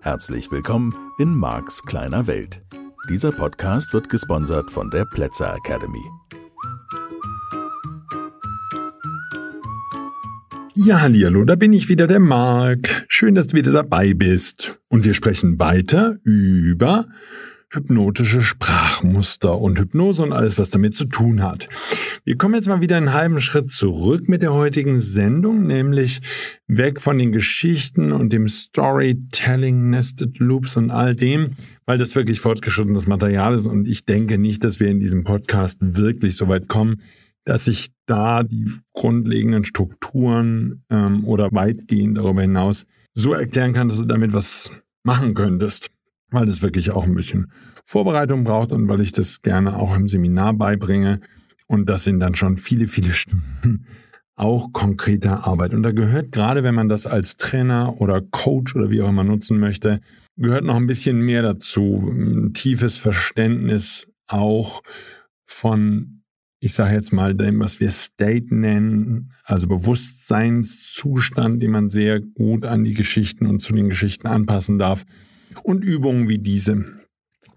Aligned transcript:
Herzlich 0.00 0.50
willkommen 0.50 0.94
in 1.18 1.34
Marks 1.34 1.82
kleiner 1.82 2.26
Welt. 2.26 2.62
Dieser 3.08 3.32
Podcast 3.32 3.92
wird 3.92 4.08
gesponsert 4.08 4.70
von 4.70 4.90
der 4.90 5.04
Plätzer 5.04 5.54
Academy. 5.54 6.04
Ja, 10.74 11.00
hallo, 11.00 11.44
da 11.44 11.56
bin 11.56 11.72
ich 11.72 11.88
wieder, 11.88 12.06
der 12.06 12.20
Marc. 12.20 13.06
Schön, 13.08 13.34
dass 13.34 13.48
du 13.48 13.56
wieder 13.56 13.72
dabei 13.72 14.14
bist. 14.14 14.78
Und 14.88 15.04
wir 15.04 15.14
sprechen 15.14 15.58
weiter 15.58 16.18
über 16.22 17.06
hypnotische 17.74 18.40
Sprachmuster 18.40 19.58
und 19.60 19.78
Hypnose 19.78 20.22
und 20.22 20.32
alles, 20.32 20.58
was 20.58 20.70
damit 20.70 20.94
zu 20.94 21.04
tun 21.06 21.42
hat. 21.42 21.68
Wir 22.24 22.36
kommen 22.36 22.54
jetzt 22.54 22.68
mal 22.68 22.80
wieder 22.80 22.96
einen 22.96 23.12
halben 23.12 23.40
Schritt 23.40 23.70
zurück 23.70 24.28
mit 24.28 24.42
der 24.42 24.52
heutigen 24.52 25.00
Sendung, 25.00 25.66
nämlich 25.66 26.20
weg 26.66 27.00
von 27.00 27.18
den 27.18 27.32
Geschichten 27.32 28.12
und 28.12 28.32
dem 28.32 28.48
Storytelling, 28.48 29.90
Nested 29.90 30.38
Loops 30.38 30.76
und 30.76 30.90
all 30.90 31.14
dem, 31.14 31.52
weil 31.86 31.98
das 31.98 32.16
wirklich 32.16 32.40
fortgeschrittenes 32.40 33.06
Material 33.06 33.54
ist 33.54 33.66
und 33.66 33.88
ich 33.88 34.04
denke 34.04 34.38
nicht, 34.38 34.64
dass 34.64 34.80
wir 34.80 34.88
in 34.88 35.00
diesem 35.00 35.24
Podcast 35.24 35.78
wirklich 35.80 36.36
so 36.36 36.48
weit 36.48 36.68
kommen, 36.68 37.02
dass 37.44 37.66
ich 37.66 37.90
da 38.06 38.42
die 38.42 38.70
grundlegenden 38.94 39.64
Strukturen 39.64 40.82
ähm, 40.90 41.24
oder 41.26 41.50
weitgehend 41.52 42.16
darüber 42.16 42.42
hinaus 42.42 42.86
so 43.12 43.32
erklären 43.32 43.72
kann, 43.72 43.88
dass 43.88 43.98
du 43.98 44.04
damit 44.04 44.32
was 44.32 44.70
machen 45.04 45.34
könntest, 45.34 45.90
weil 46.34 46.46
das 46.46 46.62
wirklich 46.62 46.90
auch 46.90 47.04
ein 47.04 47.14
bisschen 47.14 47.50
Vorbereitung 47.84 48.44
braucht 48.44 48.72
und 48.72 48.88
weil 48.88 49.00
ich 49.00 49.12
das 49.12 49.42
gerne 49.42 49.76
auch 49.76 49.94
im 49.96 50.08
Seminar 50.08 50.54
beibringe. 50.54 51.20
Und 51.66 51.88
das 51.88 52.04
sind 52.04 52.20
dann 52.20 52.34
schon 52.34 52.56
viele, 52.56 52.86
viele 52.86 53.12
Stunden 53.14 53.86
auch 54.36 54.72
konkreter 54.72 55.46
Arbeit. 55.46 55.72
Und 55.74 55.84
da 55.84 55.92
gehört 55.92 56.32
gerade, 56.32 56.64
wenn 56.64 56.74
man 56.74 56.88
das 56.88 57.06
als 57.06 57.36
Trainer 57.36 58.00
oder 58.00 58.20
Coach 58.20 58.74
oder 58.74 58.90
wie 58.90 59.00
auch 59.00 59.08
immer 59.08 59.22
nutzen 59.22 59.60
möchte, 59.60 60.00
gehört 60.36 60.64
noch 60.64 60.74
ein 60.76 60.88
bisschen 60.88 61.20
mehr 61.20 61.42
dazu. 61.42 62.10
Ein 62.10 62.52
tiefes 62.52 62.96
Verständnis 62.96 64.08
auch 64.26 64.82
von 65.46 66.14
ich 66.64 66.72
sage 66.72 66.94
jetzt 66.94 67.12
mal 67.12 67.34
dem, 67.34 67.60
was 67.60 67.78
wir 67.78 67.90
State 67.90 68.54
nennen, 68.54 69.32
also 69.44 69.66
Bewusstseinszustand, 69.66 71.62
den 71.62 71.70
man 71.70 71.90
sehr 71.90 72.20
gut 72.20 72.64
an 72.64 72.84
die 72.84 72.94
Geschichten 72.94 73.44
und 73.44 73.60
zu 73.60 73.74
den 73.74 73.90
Geschichten 73.90 74.26
anpassen 74.26 74.78
darf 74.78 75.04
und 75.62 75.84
Übungen 75.84 76.28
wie 76.28 76.38
diese. 76.38 76.84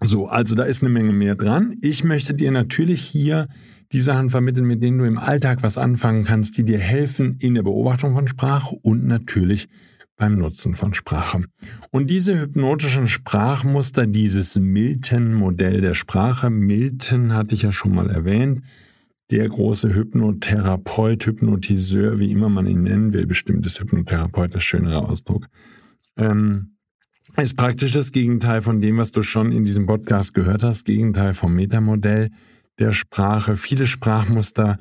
So, 0.02 0.28
also 0.28 0.54
da 0.54 0.64
ist 0.64 0.82
eine 0.82 0.90
Menge 0.90 1.12
mehr 1.12 1.34
dran. 1.34 1.76
Ich 1.82 2.04
möchte 2.04 2.34
dir 2.34 2.50
natürlich 2.50 3.02
hier 3.02 3.48
die 3.92 4.00
Sachen 4.00 4.30
vermitteln, 4.30 4.66
mit 4.66 4.82
denen 4.82 4.98
du 4.98 5.04
im 5.04 5.18
Alltag 5.18 5.62
was 5.62 5.78
anfangen 5.78 6.24
kannst, 6.24 6.56
die 6.58 6.64
dir 6.64 6.78
helfen 6.78 7.36
in 7.40 7.54
der 7.54 7.62
Beobachtung 7.62 8.14
von 8.14 8.28
Sprache 8.28 8.76
und 8.82 9.06
natürlich 9.06 9.68
beim 10.16 10.36
Nutzen 10.36 10.74
von 10.74 10.94
Sprache. 10.94 11.44
Und 11.90 12.10
diese 12.10 12.38
hypnotischen 12.38 13.08
Sprachmuster, 13.08 14.06
dieses 14.06 14.58
Milton-Modell 14.58 15.80
der 15.80 15.94
Sprache, 15.94 16.50
Milton 16.50 17.32
hatte 17.32 17.54
ich 17.54 17.62
ja 17.62 17.72
schon 17.72 17.94
mal 17.94 18.10
erwähnt, 18.10 18.62
der 19.30 19.48
große 19.48 19.94
Hypnotherapeut, 19.94 21.24
Hypnotiseur, 21.26 22.18
wie 22.18 22.32
immer 22.32 22.48
man 22.48 22.66
ihn 22.66 22.82
nennen 22.82 23.12
will, 23.12 23.26
bestimmt 23.26 23.64
ist 23.66 23.80
Hypnotherapeut 23.80 24.54
der 24.54 24.60
schönere 24.60 25.06
Ausdruck, 25.06 25.48
ähm, 26.16 26.77
ist 27.36 27.56
praktisch 27.56 27.92
das 27.92 28.12
Gegenteil 28.12 28.62
von 28.62 28.80
dem, 28.80 28.96
was 28.96 29.12
du 29.12 29.22
schon 29.22 29.52
in 29.52 29.64
diesem 29.64 29.86
Podcast 29.86 30.34
gehört 30.34 30.62
hast, 30.62 30.84
Gegenteil 30.84 31.34
vom 31.34 31.54
Metamodell 31.54 32.30
der 32.78 32.92
Sprache. 32.92 33.56
Viele 33.56 33.86
Sprachmuster, 33.86 34.78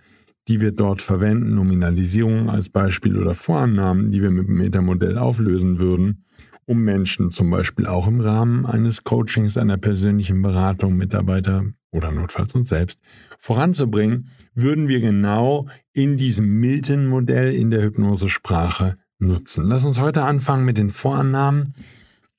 die 0.47 0.61
wir 0.61 0.71
dort 0.71 1.01
verwenden, 1.01 1.55
Nominalisierung 1.55 2.49
als 2.49 2.69
Beispiel 2.69 3.17
oder 3.17 3.33
Vorannahmen, 3.33 4.11
die 4.11 4.21
wir 4.21 4.31
mit 4.31 4.47
dem 4.47 4.57
Metamodell 4.57 5.17
auflösen 5.17 5.79
würden, 5.79 6.23
um 6.65 6.81
Menschen 6.83 7.31
zum 7.31 7.49
Beispiel 7.49 7.85
auch 7.85 8.07
im 8.07 8.21
Rahmen 8.21 8.65
eines 8.65 9.03
Coachings, 9.03 9.57
einer 9.57 9.77
persönlichen 9.77 10.41
Beratung, 10.41 10.95
Mitarbeiter 10.95 11.65
oder 11.91 12.11
notfalls 12.11 12.55
uns 12.55 12.69
selbst 12.69 12.99
voranzubringen, 13.39 14.29
würden 14.53 14.87
wir 14.87 14.99
genau 14.99 15.67
in 15.93 16.17
diesem 16.17 16.59
Milton-Modell 16.59 17.53
in 17.53 17.71
der 17.71 17.81
Hypnosesprache 17.83 18.97
nutzen. 19.19 19.65
Lass 19.67 19.85
uns 19.85 19.99
heute 19.99 20.23
anfangen 20.23 20.65
mit 20.65 20.77
den 20.77 20.89
Vorannahmen, 20.89 21.73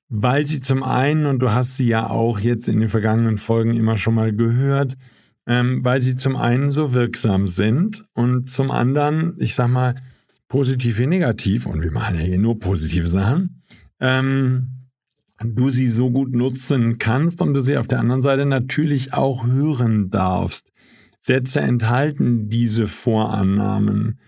weil 0.09 0.45
sie 0.45 0.59
zum 0.59 0.83
einen, 0.83 1.25
und 1.27 1.39
du 1.39 1.51
hast 1.51 1.77
sie 1.77 1.87
ja 1.87 2.09
auch 2.09 2.39
jetzt 2.39 2.67
in 2.67 2.79
den 2.79 2.89
vergangenen 2.89 3.37
Folgen 3.37 3.75
immer 3.75 3.95
schon 3.97 4.15
mal 4.15 4.35
gehört, 4.35 4.97
ähm, 5.45 5.83
weil 5.83 6.01
sie 6.01 6.15
zum 6.15 6.35
einen 6.35 6.71
so 6.71 6.93
wirksam 6.93 7.47
sind 7.47 8.05
und 8.13 8.49
zum 8.49 8.71
anderen, 8.71 9.35
ich 9.37 9.55
sag 9.55 9.69
mal, 9.69 9.95
positiv 10.47 10.97
wie 10.97 11.07
negativ, 11.07 11.67
und 11.67 11.83
wir 11.83 11.91
machen 11.91 12.17
ja 12.17 12.23
hier 12.23 12.39
nur 12.39 12.59
positive 12.59 13.07
Sachen, 13.07 13.61
ähm, 13.99 14.87
du 15.43 15.69
sie 15.69 15.89
so 15.89 16.09
gut 16.09 16.33
nutzen 16.33 16.97
kannst 16.97 17.41
und 17.41 17.53
du 17.53 17.61
sie 17.61 17.77
auf 17.77 17.87
der 17.87 17.99
anderen 17.99 18.21
Seite 18.21 18.45
natürlich 18.45 19.13
auch 19.13 19.45
hören 19.45 20.09
darfst. 20.09 20.71
Sätze 21.19 21.61
enthalten 21.61 22.49
diese 22.49 22.87
Vorannahmen. 22.87 24.19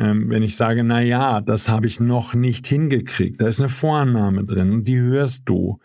Ähm, 0.00 0.30
wenn 0.30 0.42
ich 0.42 0.56
sage, 0.56 0.82
na 0.82 1.02
ja, 1.02 1.42
das 1.42 1.68
habe 1.68 1.86
ich 1.86 2.00
noch 2.00 2.32
nicht 2.34 2.66
hingekriegt, 2.66 3.42
da 3.42 3.46
ist 3.46 3.60
eine 3.60 3.68
Vorannahme 3.68 4.44
drin 4.44 4.72
und 4.72 4.84
die 4.88 4.98
hörst 4.98 5.42
du. 5.44 5.78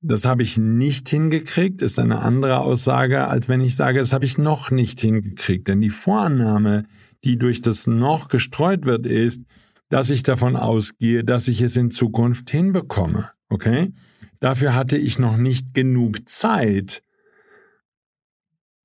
Das 0.00 0.24
habe 0.24 0.44
ich 0.44 0.56
nicht 0.56 1.08
hingekriegt, 1.08 1.82
ist 1.82 1.98
eine 1.98 2.20
andere 2.20 2.60
Aussage, 2.60 3.26
als 3.26 3.48
wenn 3.48 3.60
ich 3.60 3.74
sage, 3.74 3.98
das 3.98 4.12
habe 4.12 4.24
ich 4.24 4.38
noch 4.38 4.70
nicht 4.70 5.00
hingekriegt. 5.00 5.66
Denn 5.66 5.80
die 5.80 5.90
Vorannahme, 5.90 6.84
die 7.24 7.36
durch 7.36 7.60
das 7.60 7.88
noch 7.88 8.28
gestreut 8.28 8.84
wird, 8.84 9.06
ist, 9.06 9.42
dass 9.88 10.10
ich 10.10 10.22
davon 10.22 10.54
ausgehe, 10.54 11.24
dass 11.24 11.48
ich 11.48 11.60
es 11.62 11.76
in 11.76 11.90
Zukunft 11.90 12.48
hinbekomme. 12.50 13.30
Okay? 13.48 13.92
Dafür 14.38 14.76
hatte 14.76 14.98
ich 14.98 15.18
noch 15.18 15.36
nicht 15.36 15.74
genug 15.74 16.28
Zeit. 16.28 17.02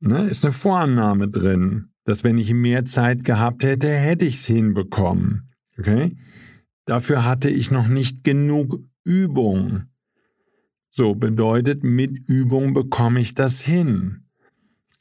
Ne? 0.01 0.27
Ist 0.27 0.43
eine 0.43 0.51
Vorannahme 0.51 1.29
drin, 1.29 1.91
dass 2.05 2.23
wenn 2.23 2.37
ich 2.37 2.53
mehr 2.53 2.85
Zeit 2.85 3.23
gehabt 3.23 3.63
hätte, 3.63 3.87
hätte 3.87 4.25
ich 4.25 4.35
es 4.35 4.45
hinbekommen. 4.45 5.51
Okay? 5.77 6.17
Dafür 6.85 7.23
hatte 7.23 7.49
ich 7.49 7.71
noch 7.71 7.87
nicht 7.87 8.23
genug 8.23 8.79
Übung. 9.03 9.83
So 10.89 11.15
bedeutet, 11.15 11.83
mit 11.83 12.17
Übung 12.27 12.73
bekomme 12.73 13.21
ich 13.21 13.35
das 13.35 13.61
hin. 13.61 14.25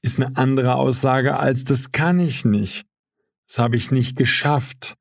Ist 0.02 0.20
eine 0.20 0.36
andere 0.36 0.76
Aussage 0.76 1.38
als 1.38 1.64
das 1.64 1.92
kann 1.92 2.20
ich 2.20 2.44
nicht. 2.44 2.86
Das 3.48 3.58
habe 3.58 3.76
ich 3.76 3.90
nicht 3.90 4.16
geschafft. 4.16 4.96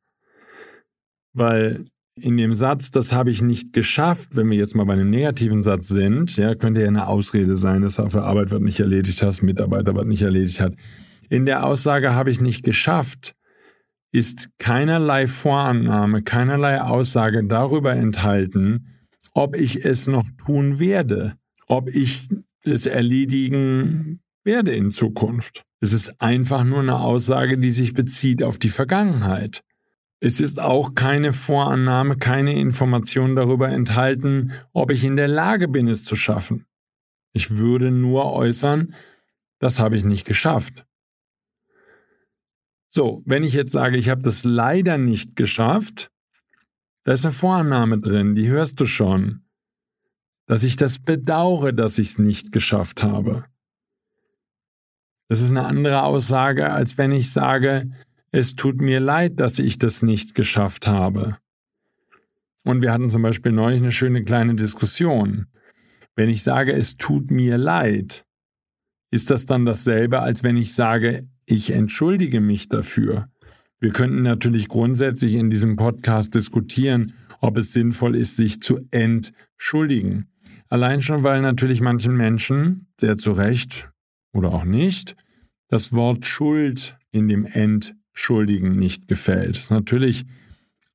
Weil 1.33 1.85
in 2.23 2.37
dem 2.37 2.53
Satz, 2.53 2.91
das 2.91 3.13
habe 3.13 3.31
ich 3.31 3.41
nicht 3.41 3.73
geschafft, 3.73 4.29
wenn 4.33 4.49
wir 4.49 4.57
jetzt 4.57 4.75
mal 4.75 4.85
bei 4.85 4.93
einem 4.93 5.09
negativen 5.09 5.63
Satz 5.63 5.87
sind, 5.87 6.37
ja, 6.37 6.55
könnte 6.55 6.81
ja 6.81 6.87
eine 6.87 7.07
Ausrede 7.07 7.57
sein, 7.57 7.81
dass 7.81 7.95
für 7.95 8.23
Arbeit 8.23 8.51
was 8.51 8.61
nicht 8.61 8.79
erledigt 8.79 9.21
hat, 9.21 9.41
Mitarbeiter 9.41 9.95
was 9.95 10.05
nicht 10.05 10.21
erledigt 10.21 10.59
hat. 10.59 10.73
In 11.29 11.45
der 11.45 11.65
Aussage 11.65 12.13
habe 12.13 12.31
ich 12.31 12.41
nicht 12.41 12.63
geschafft, 12.63 13.35
ist 14.11 14.49
keinerlei 14.57 15.27
Vorannahme, 15.27 16.23
keinerlei 16.23 16.81
Aussage 16.81 17.43
darüber 17.45 17.93
enthalten, 17.93 18.87
ob 19.33 19.55
ich 19.55 19.85
es 19.85 20.07
noch 20.07 20.25
tun 20.43 20.79
werde, 20.79 21.35
ob 21.67 21.89
ich 21.89 22.27
es 22.63 22.85
erledigen 22.85 24.21
werde 24.43 24.71
in 24.71 24.89
Zukunft. 24.89 25.63
Es 25.79 25.93
ist 25.93 26.21
einfach 26.21 26.63
nur 26.63 26.79
eine 26.79 26.99
Aussage, 26.99 27.57
die 27.57 27.71
sich 27.71 27.93
bezieht 27.93 28.43
auf 28.43 28.57
die 28.57 28.69
Vergangenheit. 28.69 29.63
Es 30.21 30.39
ist 30.41 30.59
auch 30.59 30.95
keine 30.95 31.31
Vorannahme, 31.31 32.17
keine 32.17 32.59
Information 32.59 33.35
darüber 33.35 33.69
enthalten, 33.69 34.51
ob 34.73 34.91
ich 34.91 35.03
in 35.03 35.15
der 35.15 35.29
Lage 35.29 35.67
bin, 35.67 35.87
es 35.87 36.03
zu 36.03 36.15
schaffen. 36.15 36.65
Ich 37.31 37.57
würde 37.57 37.89
nur 37.91 38.33
äußern, 38.33 38.93
das 39.59 39.79
habe 39.79 39.95
ich 39.95 40.03
nicht 40.03 40.25
geschafft. 40.25 40.85
So, 42.89 43.21
wenn 43.25 43.43
ich 43.43 43.53
jetzt 43.53 43.71
sage, 43.71 43.97
ich 43.97 44.09
habe 44.09 44.21
das 44.21 44.43
leider 44.43 44.97
nicht 44.97 45.35
geschafft, 45.35 46.11
da 47.03 47.13
ist 47.13 47.25
eine 47.25 47.33
Vorannahme 47.33 47.99
drin, 47.99 48.35
die 48.35 48.47
hörst 48.47 48.79
du 48.79 48.85
schon, 48.85 49.45
dass 50.47 50.63
ich 50.63 50.75
das 50.75 50.99
bedauere, 50.99 51.71
dass 51.71 51.97
ich 51.97 52.09
es 52.09 52.19
nicht 52.19 52.51
geschafft 52.51 53.03
habe. 53.03 53.45
Das 55.29 55.41
ist 55.41 55.51
eine 55.51 55.65
andere 55.65 56.03
Aussage, 56.03 56.71
als 56.71 56.97
wenn 56.97 57.11
ich 57.11 57.31
sage, 57.31 57.91
es 58.31 58.55
tut 58.55 58.81
mir 58.81 58.99
leid, 58.99 59.39
dass 59.39 59.59
ich 59.59 59.79
das 59.79 60.03
nicht 60.03 60.35
geschafft 60.35 60.87
habe. 60.87 61.37
Und 62.63 62.81
wir 62.81 62.91
hatten 62.91 63.09
zum 63.09 63.21
Beispiel 63.21 63.51
neulich 63.51 63.81
eine 63.81 63.91
schöne 63.91 64.23
kleine 64.23 64.55
Diskussion. 64.55 65.47
Wenn 66.15 66.29
ich 66.29 66.43
sage, 66.43 66.73
es 66.73 66.97
tut 66.97 67.31
mir 67.31 67.57
leid, 67.57 68.25
ist 69.11 69.31
das 69.31 69.45
dann 69.45 69.65
dasselbe, 69.65 70.19
als 70.19 70.43
wenn 70.43 70.57
ich 70.57 70.73
sage, 70.73 71.27
ich 71.45 71.71
entschuldige 71.71 72.41
mich 72.41 72.69
dafür? 72.69 73.29
Wir 73.79 73.91
könnten 73.91 74.21
natürlich 74.21 74.67
grundsätzlich 74.67 75.35
in 75.35 75.49
diesem 75.49 75.77
Podcast 75.77 76.35
diskutieren, 76.35 77.13
ob 77.39 77.57
es 77.57 77.71
sinnvoll 77.71 78.15
ist, 78.15 78.35
sich 78.35 78.61
zu 78.61 78.85
entschuldigen. 78.91 80.27
Allein 80.67 81.01
schon, 81.01 81.23
weil 81.23 81.41
natürlich 81.41 81.81
manchen 81.81 82.15
Menschen, 82.15 82.87
sehr 82.99 83.17
zu 83.17 83.31
Recht 83.31 83.89
oder 84.33 84.53
auch 84.53 84.65
nicht, 84.65 85.15
das 85.69 85.93
Wort 85.93 86.25
Schuld 86.25 86.97
in 87.11 87.27
dem 87.27 87.45
Entschuldigen 88.19 88.75
nicht 88.75 89.07
gefällt. 89.07 89.55
Das 89.55 89.63
ist 89.63 89.71
natürlich 89.71 90.25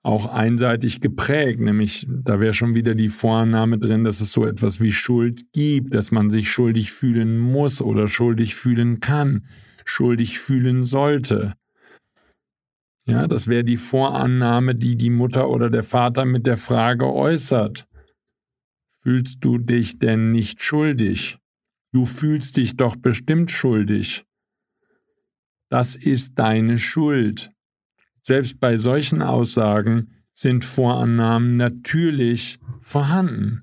auch 0.03 0.27
einseitig 0.27 1.01
geprägt, 1.01 1.59
nämlich 1.59 2.07
da 2.07 2.39
wäre 2.39 2.53
schon 2.53 2.75
wieder 2.75 2.95
die 2.95 3.09
Vorannahme 3.09 3.79
drin, 3.79 4.05
dass 4.05 4.21
es 4.21 4.31
so 4.31 4.45
etwas 4.45 4.79
wie 4.79 4.93
Schuld 4.93 5.51
gibt, 5.55 5.95
dass 5.95 6.13
man 6.13 6.29
sich 6.29 6.51
schuldig 6.51 6.93
fühlen 6.93 7.41
muss 7.41 7.81
oder 7.81 8.09
schuldig 8.09 8.55
fühlen 8.55 9.01
kann, 9.01 9.47
schuldig 9.87 10.39
fühlen 10.39 10.83
sollte. 10.83 11.55
Ja, 13.07 13.27
das 13.27 13.49
wäre 13.49 13.65
die 13.65 13.79
Vorannahme, 13.79 14.75
die 14.75 14.97
die 14.97 15.09
Mutter 15.09 15.49
oder 15.49 15.71
der 15.71 15.83
Vater 15.83 16.27
mit 16.27 16.47
der 16.47 16.59
Frage 16.59 17.11
äußert. 17.11 17.89
Fühlst 19.01 19.39
du 19.41 19.57
dich 19.57 19.99
denn 19.99 20.31
nicht 20.31 20.63
schuldig? 20.63 21.39
Du 21.91 22.05
fühlst 22.05 22.59
dich 22.59 22.77
doch 22.77 22.97
bestimmt 22.97 23.51
schuldig. 23.51 24.27
Das 25.69 25.97
ist 25.97 26.39
deine 26.39 26.79
Schuld. 26.79 27.51
Selbst 28.23 28.61
bei 28.61 28.79
solchen 28.79 29.23
Aussagen 29.23 30.11
sind 30.33 30.65
Vorannahmen 30.65 31.57
natürlich 31.57 32.59
vorhanden. 32.81 33.63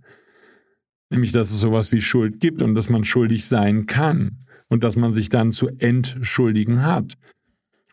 Nämlich, 1.10 1.32
dass 1.32 1.52
es 1.52 1.60
sowas 1.60 1.92
wie 1.92 2.02
Schuld 2.02 2.40
gibt 2.40 2.62
und 2.62 2.76
dass 2.76 2.90
man 2.90 3.04
schuldig 3.04 3.46
sein 3.46 3.86
kann 3.86 4.46
und 4.70 4.84
dass 4.84 4.96
man 4.96 5.12
sich 5.14 5.30
dann 5.30 5.52
zu 5.52 5.68
entschuldigen 5.80 6.84
hat. 6.84 7.18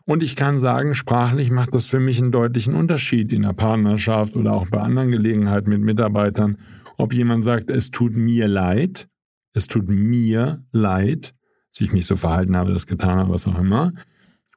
Und 0.05 0.23
ich 0.23 0.35
kann 0.35 0.57
sagen, 0.57 0.95
sprachlich 0.95 1.51
macht 1.51 1.75
das 1.75 1.85
für 1.85 1.99
mich 1.99 2.19
einen 2.19 2.31
deutlichen 2.31 2.73
Unterschied 2.73 3.31
in 3.31 3.43
der 3.43 3.53
Partnerschaft 3.53 4.35
oder 4.35 4.53
auch 4.53 4.67
bei 4.67 4.79
anderen 4.79 5.11
Gelegenheiten 5.11 5.69
mit 5.69 5.81
Mitarbeitern, 5.81 6.57
ob 6.97 7.13
jemand 7.13 7.43
sagt, 7.43 7.69
es 7.69 7.91
tut 7.91 8.15
mir 8.15 8.47
leid, 8.47 9.07
es 9.53 9.67
tut 9.67 9.89
mir 9.89 10.63
leid, 10.71 11.35
dass 11.69 11.81
ich 11.81 11.91
mich 11.91 12.05
so 12.05 12.15
verhalten 12.15 12.55
habe, 12.55 12.73
das 12.73 12.87
getan 12.87 13.19
habe, 13.19 13.31
was 13.31 13.47
auch 13.47 13.59
immer, 13.59 13.93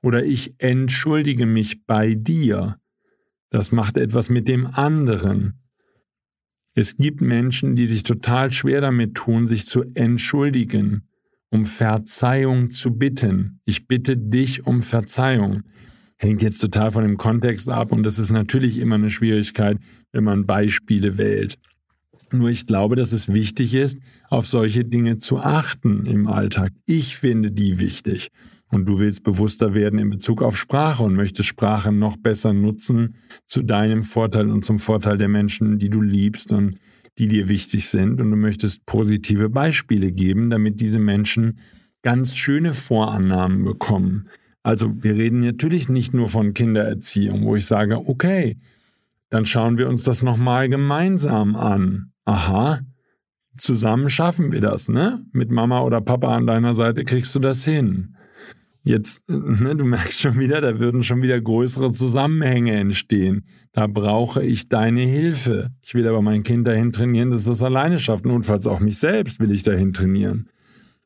oder 0.02 0.24
ich 0.24 0.54
entschuldige 0.58 1.46
mich 1.46 1.84
bei 1.84 2.14
dir. 2.14 2.78
Das 3.50 3.70
macht 3.70 3.96
etwas 3.96 4.30
mit 4.30 4.48
dem 4.48 4.66
anderen. 4.66 5.60
Es 6.74 6.96
gibt 6.96 7.20
Menschen, 7.20 7.76
die 7.76 7.86
sich 7.86 8.02
total 8.02 8.50
schwer 8.50 8.80
damit 8.80 9.14
tun, 9.14 9.46
sich 9.46 9.68
zu 9.68 9.84
entschuldigen, 9.94 11.06
um 11.50 11.66
Verzeihung 11.66 12.70
zu 12.70 12.96
bitten. 12.96 13.60
Ich 13.66 13.86
bitte 13.86 14.16
dich 14.16 14.66
um 14.66 14.82
Verzeihung. 14.82 15.64
Hängt 16.16 16.40
jetzt 16.40 16.60
total 16.60 16.90
von 16.90 17.02
dem 17.02 17.18
Kontext 17.18 17.68
ab 17.68 17.92
und 17.92 18.04
das 18.04 18.18
ist 18.18 18.30
natürlich 18.30 18.78
immer 18.78 18.94
eine 18.94 19.10
Schwierigkeit, 19.10 19.78
wenn 20.12 20.24
man 20.24 20.46
Beispiele 20.46 21.18
wählt. 21.18 21.58
Nur 22.32 22.50
ich 22.50 22.66
glaube, 22.66 22.96
dass 22.96 23.12
es 23.12 23.32
wichtig 23.32 23.74
ist, 23.74 23.98
auf 24.28 24.46
solche 24.46 24.84
Dinge 24.84 25.18
zu 25.18 25.38
achten 25.38 26.06
im 26.06 26.26
Alltag. 26.26 26.72
Ich 26.86 27.16
finde 27.16 27.52
die 27.52 27.78
wichtig. 27.78 28.30
Und 28.68 28.88
du 28.88 28.98
willst 28.98 29.22
bewusster 29.22 29.74
werden 29.74 29.98
in 29.98 30.08
Bezug 30.08 30.42
auf 30.42 30.56
Sprache 30.56 31.02
und 31.02 31.14
möchtest 31.14 31.48
Sprache 31.48 31.92
noch 31.92 32.16
besser 32.16 32.54
nutzen 32.54 33.16
zu 33.44 33.62
deinem 33.62 34.02
Vorteil 34.02 34.50
und 34.50 34.64
zum 34.64 34.78
Vorteil 34.78 35.18
der 35.18 35.28
Menschen, 35.28 35.78
die 35.78 35.90
du 35.90 36.00
liebst 36.00 36.52
und 36.52 36.78
die 37.18 37.28
dir 37.28 37.50
wichtig 37.50 37.88
sind. 37.88 38.18
Und 38.18 38.30
du 38.30 38.36
möchtest 38.36 38.86
positive 38.86 39.50
Beispiele 39.50 40.10
geben, 40.10 40.48
damit 40.48 40.80
diese 40.80 40.98
Menschen 40.98 41.58
ganz 42.02 42.34
schöne 42.34 42.72
Vorannahmen 42.72 43.62
bekommen. 43.62 44.28
Also 44.62 45.02
wir 45.02 45.16
reden 45.16 45.40
natürlich 45.40 45.90
nicht 45.90 46.14
nur 46.14 46.30
von 46.30 46.54
Kindererziehung, 46.54 47.44
wo 47.44 47.56
ich 47.56 47.66
sage, 47.66 48.08
okay, 48.08 48.56
dann 49.28 49.44
schauen 49.44 49.76
wir 49.76 49.88
uns 49.88 50.02
das 50.02 50.22
nochmal 50.22 50.68
gemeinsam 50.68 51.56
an. 51.56 52.11
Aha, 52.24 52.80
zusammen 53.56 54.10
schaffen 54.10 54.52
wir 54.52 54.60
das, 54.60 54.88
ne? 54.88 55.24
Mit 55.32 55.50
Mama 55.50 55.82
oder 55.82 56.00
Papa 56.00 56.34
an 56.36 56.46
deiner 56.46 56.74
Seite 56.74 57.04
kriegst 57.04 57.34
du 57.34 57.40
das 57.40 57.64
hin. 57.64 58.16
Jetzt, 58.84 59.22
ne, 59.28 59.76
du 59.76 59.84
merkst 59.84 60.20
schon 60.20 60.38
wieder, 60.40 60.60
da 60.60 60.80
würden 60.80 61.04
schon 61.04 61.22
wieder 61.22 61.40
größere 61.40 61.92
Zusammenhänge 61.92 62.72
entstehen. 62.72 63.44
Da 63.72 63.86
brauche 63.86 64.42
ich 64.42 64.68
deine 64.68 65.02
Hilfe. 65.02 65.70
Ich 65.82 65.94
will 65.94 66.06
aber 66.08 66.20
mein 66.20 66.42
Kind 66.42 66.66
dahin 66.66 66.90
trainieren, 66.90 67.30
dass 67.30 67.42
es 67.42 67.48
das 67.48 67.62
alleine 67.62 68.00
schafft. 68.00 68.26
Notfalls 68.26 68.66
auch 68.66 68.80
mich 68.80 68.98
selbst 68.98 69.38
will 69.38 69.52
ich 69.52 69.62
dahin 69.62 69.92
trainieren. 69.92 70.48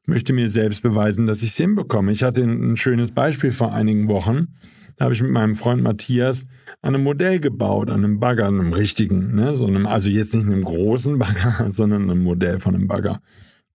Ich 0.03 0.09
möchte 0.09 0.33
mir 0.33 0.49
selbst 0.51 0.83
beweisen, 0.83 1.27
dass 1.27 1.43
ich 1.43 1.51
es 1.51 1.57
hinbekomme. 1.57 2.13
Ich 2.13 2.23
hatte 2.23 2.43
ein 2.43 2.77
schönes 2.77 3.13
Beispiel 3.13 3.53
vor 3.53 3.75
einigen 3.75 4.09
Wochen. 4.09 4.55
Da 4.97 5.05
habe 5.05 5.15
ich 5.15 5.23
mit 5.23 5.31
meinem 5.31 5.55
Freund 5.55 5.83
Matthias 5.83 6.47
an 6.81 6.95
einem 6.95 7.05
Modell 7.05 7.39
gebaut, 7.39 7.91
an 7.91 8.05
einem 8.05 8.19
Bagger, 8.19 8.47
einem 8.47 8.73
richtigen, 8.73 9.35
ne? 9.35 9.55
so 9.55 9.67
einem, 9.67 9.87
also 9.87 10.09
jetzt 10.09 10.35
nicht 10.35 10.47
einem 10.47 10.65
großen 10.65 11.19
Bagger, 11.19 11.69
sondern 11.73 12.11
einem 12.11 12.23
Modell 12.23 12.59
von 12.59 12.75
einem 12.75 12.89
Bagger. 12.89 13.21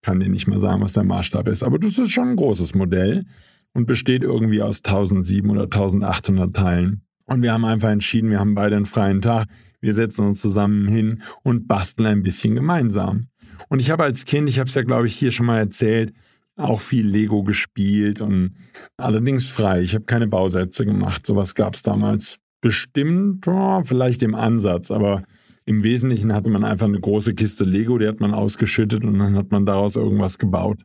Kann 0.01 0.19
dir 0.19 0.29
nicht 0.29 0.47
mal 0.47 0.59
sagen, 0.59 0.81
was 0.81 0.93
der 0.93 1.03
Maßstab 1.03 1.47
ist, 1.47 1.61
aber 1.61 1.77
das 1.77 1.97
ist 1.97 2.11
schon 2.11 2.29
ein 2.29 2.35
großes 2.35 2.73
Modell 2.73 3.25
und 3.73 3.85
besteht 3.85 4.23
irgendwie 4.23 4.61
aus 4.61 4.83
1700 4.83 5.67
oder 5.67 5.83
1800 5.83 6.55
Teilen. 6.55 7.01
Und 7.25 7.43
wir 7.43 7.53
haben 7.53 7.65
einfach 7.65 7.89
entschieden, 7.89 8.31
wir 8.31 8.39
haben 8.39 8.55
beide 8.55 8.75
einen 8.75 8.85
freien 8.85 9.21
Tag, 9.21 9.47
wir 9.79 9.93
setzen 9.93 10.25
uns 10.25 10.41
zusammen 10.41 10.87
hin 10.87 11.21
und 11.43 11.67
basteln 11.67 12.07
ein 12.07 12.23
bisschen 12.23 12.55
gemeinsam. 12.55 13.27
Und 13.69 13.79
ich 13.79 13.91
habe 13.91 14.03
als 14.03 14.25
Kind, 14.25 14.49
ich 14.49 14.59
habe 14.59 14.67
es 14.67 14.75
ja 14.75 14.81
glaube 14.81 15.07
ich 15.07 15.15
hier 15.15 15.31
schon 15.31 15.45
mal 15.45 15.59
erzählt, 15.59 16.13
auch 16.63 16.81
viel 16.81 17.07
Lego 17.07 17.43
gespielt 17.43 18.21
und 18.21 18.55
allerdings 18.97 19.49
frei. 19.49 19.81
Ich 19.81 19.93
habe 19.93 20.05
keine 20.05 20.27
Bausätze 20.27 20.85
gemacht. 20.85 21.25
Sowas 21.25 21.55
gab 21.55 21.75
es 21.75 21.81
damals 21.81 22.39
bestimmt, 22.61 23.47
oh, 23.47 23.81
vielleicht 23.83 24.23
im 24.23 24.35
Ansatz, 24.35 24.91
aber 24.91 25.23
im 25.65 25.83
Wesentlichen 25.83 26.33
hatte 26.33 26.49
man 26.49 26.63
einfach 26.63 26.87
eine 26.87 26.99
große 26.99 27.33
Kiste 27.33 27.63
Lego, 27.63 27.97
die 27.97 28.07
hat 28.07 28.19
man 28.19 28.33
ausgeschüttet 28.33 29.03
und 29.03 29.19
dann 29.19 29.35
hat 29.35 29.51
man 29.51 29.65
daraus 29.65 29.95
irgendwas 29.95 30.37
gebaut 30.37 30.83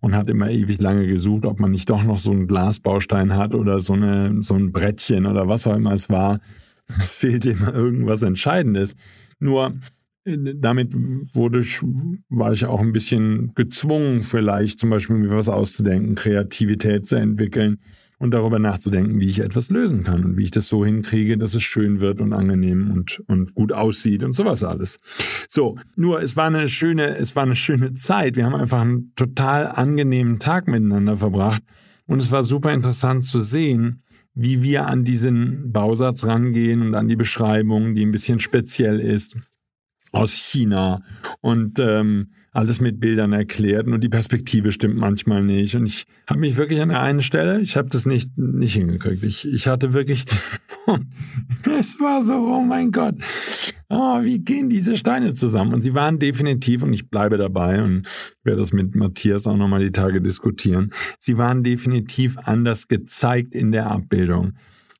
und 0.00 0.14
hat 0.14 0.30
immer 0.30 0.50
ewig 0.50 0.80
lange 0.80 1.06
gesucht, 1.06 1.46
ob 1.46 1.58
man 1.60 1.70
nicht 1.70 1.90
doch 1.90 2.02
noch 2.02 2.18
so 2.18 2.30
einen 2.30 2.46
Glasbaustein 2.46 3.34
hat 3.34 3.54
oder 3.54 3.80
so, 3.80 3.94
eine, 3.94 4.42
so 4.42 4.54
ein 4.54 4.72
Brettchen 4.72 5.26
oder 5.26 5.48
was 5.48 5.66
auch 5.66 5.74
immer 5.74 5.92
es 5.92 6.08
war. 6.10 6.40
Es 7.00 7.16
fehlte 7.16 7.50
immer 7.50 7.74
irgendwas 7.74 8.22
Entscheidendes. 8.22 8.94
Nur 9.40 9.74
damit 10.26 10.94
wurde 11.34 11.60
ich, 11.60 11.80
war 12.28 12.52
ich 12.52 12.64
auch 12.64 12.80
ein 12.80 12.92
bisschen 12.92 13.52
gezwungen, 13.54 14.22
vielleicht 14.22 14.80
zum 14.80 14.90
Beispiel 14.90 15.16
mir 15.16 15.30
was 15.30 15.48
auszudenken, 15.48 16.16
Kreativität 16.16 17.06
zu 17.06 17.14
entwickeln 17.16 17.78
und 18.18 18.32
darüber 18.32 18.58
nachzudenken, 18.58 19.20
wie 19.20 19.28
ich 19.28 19.40
etwas 19.40 19.70
lösen 19.70 20.02
kann 20.02 20.24
und 20.24 20.36
wie 20.36 20.44
ich 20.44 20.50
das 20.50 20.66
so 20.66 20.84
hinkriege, 20.84 21.38
dass 21.38 21.54
es 21.54 21.62
schön 21.62 22.00
wird 22.00 22.20
und 22.20 22.32
angenehm 22.32 22.90
und, 22.90 23.22
und 23.28 23.54
gut 23.54 23.72
aussieht 23.72 24.24
und 24.24 24.32
sowas 24.32 24.64
alles. 24.64 24.98
So, 25.48 25.76
nur 25.94 26.22
es 26.22 26.36
war 26.36 26.46
eine 26.46 26.66
schöne, 26.66 27.16
es 27.16 27.36
war 27.36 27.44
eine 27.44 27.56
schöne 27.56 27.94
Zeit. 27.94 28.36
Wir 28.36 28.46
haben 28.46 28.54
einfach 28.54 28.80
einen 28.80 29.12
total 29.14 29.68
angenehmen 29.68 30.38
Tag 30.38 30.66
miteinander 30.66 31.16
verbracht 31.16 31.62
und 32.06 32.20
es 32.20 32.32
war 32.32 32.44
super 32.44 32.72
interessant 32.72 33.24
zu 33.26 33.42
sehen, 33.42 34.02
wie 34.34 34.62
wir 34.62 34.86
an 34.86 35.04
diesen 35.04 35.72
Bausatz 35.72 36.24
rangehen 36.24 36.82
und 36.82 36.94
an 36.94 37.08
die 37.08 37.16
Beschreibung, 37.16 37.94
die 37.94 38.04
ein 38.04 38.12
bisschen 38.12 38.40
speziell 38.40 38.98
ist 38.98 39.36
aus 40.16 40.32
China 40.32 41.02
und 41.40 41.78
ähm, 41.78 42.28
alles 42.56 42.80
mit 42.80 43.00
Bildern 43.00 43.34
erklärt 43.34 43.86
und 43.86 44.02
die 44.02 44.08
Perspektive 44.08 44.72
stimmt 44.72 44.96
manchmal 44.96 45.42
nicht. 45.42 45.76
Und 45.76 45.86
ich 45.86 46.06
habe 46.26 46.40
mich 46.40 46.56
wirklich 46.56 46.80
an 46.80 46.88
der 46.88 47.02
einen 47.02 47.20
Stelle, 47.20 47.60
ich 47.60 47.76
habe 47.76 47.90
das 47.90 48.06
nicht, 48.06 48.36
nicht 48.38 48.72
hingekriegt. 48.72 49.22
Ich, 49.24 49.46
ich 49.46 49.68
hatte 49.68 49.92
wirklich, 49.92 50.24
es 51.78 52.00
war 52.00 52.22
so, 52.22 52.32
oh 52.32 52.62
mein 52.62 52.92
Gott, 52.92 53.16
oh, 53.90 54.22
wie 54.22 54.38
gehen 54.38 54.70
diese 54.70 54.96
Steine 54.96 55.34
zusammen? 55.34 55.74
Und 55.74 55.82
sie 55.82 55.92
waren 55.92 56.18
definitiv, 56.18 56.82
und 56.82 56.94
ich 56.94 57.10
bleibe 57.10 57.36
dabei 57.36 57.82
und 57.82 58.08
werde 58.42 58.60
das 58.60 58.72
mit 58.72 58.94
Matthias 58.94 59.46
auch 59.46 59.56
nochmal 59.56 59.84
die 59.84 59.92
Tage 59.92 60.22
diskutieren, 60.22 60.92
sie 61.18 61.36
waren 61.36 61.62
definitiv 61.62 62.38
anders 62.38 62.88
gezeigt 62.88 63.54
in 63.54 63.70
der 63.70 63.90
Abbildung. 63.90 64.54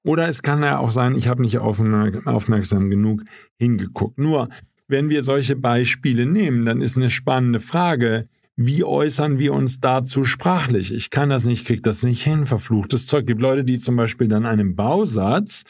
Oder 0.04 0.28
es 0.28 0.42
kann 0.42 0.62
ja 0.62 0.78
auch 0.78 0.90
sein, 0.90 1.16
ich 1.16 1.26
habe 1.26 1.42
nicht 1.42 1.58
aufmerksam 1.58 2.90
genug 2.90 3.23
hingeguckt. 3.58 4.18
Nur, 4.18 4.50
wenn 4.88 5.09
wir 5.09 5.23
solche 5.23 5.57
Beispiele 5.57 6.26
nehmen, 6.26 6.64
dann 6.64 6.81
ist 6.81 6.97
eine 6.97 7.11
spannende 7.11 7.61
Frage, 7.61 8.28
wie 8.57 8.85
äußern 8.85 9.38
wir 9.38 9.52
uns 9.52 9.81
dazu 9.81 10.25
sprachlich? 10.25 10.93
Ich 10.93 11.11
kann 11.11 11.28
das 11.28 11.45
nicht, 11.45 11.66
krieg 11.66 11.83
das 11.83 12.02
nicht 12.02 12.23
hin, 12.23 12.47
verfluchtes 12.47 13.07
Zeug. 13.07 13.23
Es 13.23 13.26
gibt 13.26 13.43
Leute, 13.43 13.64
die 13.64 13.78
zum 13.78 13.97
Beispiel 13.97 14.28
dann 14.28 14.47
einem 14.47 14.75
Bausatz 14.75 15.64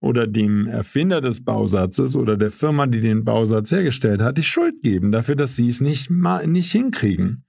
oder 0.00 0.26
dem 0.26 0.66
Erfinder 0.66 1.20
des 1.20 1.42
Bausatzes 1.44 2.16
oder 2.16 2.36
der 2.36 2.50
Firma, 2.50 2.86
die 2.86 3.00
den 3.00 3.24
Bausatz 3.24 3.70
hergestellt 3.70 4.20
hat, 4.20 4.36
die 4.36 4.42
Schuld 4.42 4.82
geben 4.82 5.12
dafür, 5.12 5.36
dass 5.36 5.56
sie 5.56 5.68
es 5.68 5.80
nicht, 5.80 6.10
nicht 6.10 6.72
hinkriegen. 6.72 7.44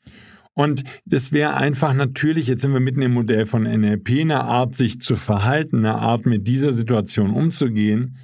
Und 0.53 0.83
das 1.05 1.31
wäre 1.31 1.55
einfach 1.55 1.93
natürlich, 1.93 2.47
jetzt 2.47 2.61
sind 2.61 2.73
wir 2.73 2.81
mitten 2.81 3.01
im 3.01 3.13
Modell 3.13 3.45
von 3.45 3.63
NLP, 3.63 4.21
eine 4.21 4.41
Art, 4.41 4.75
sich 4.75 4.99
zu 4.99 5.15
verhalten, 5.15 5.77
eine 5.77 5.95
Art, 5.95 6.25
mit 6.25 6.47
dieser 6.47 6.73
Situation 6.73 7.31
umzugehen, 7.31 8.17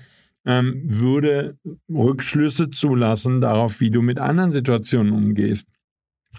ähm, 0.48 0.82
würde 0.86 1.58
Rückschlüsse 1.90 2.70
zulassen 2.70 3.42
darauf, 3.42 3.82
wie 3.82 3.92
du 3.92 4.02
mit 4.02 4.18
anderen 4.18 4.52
Situationen 4.52 5.12
umgehst. 5.12 5.68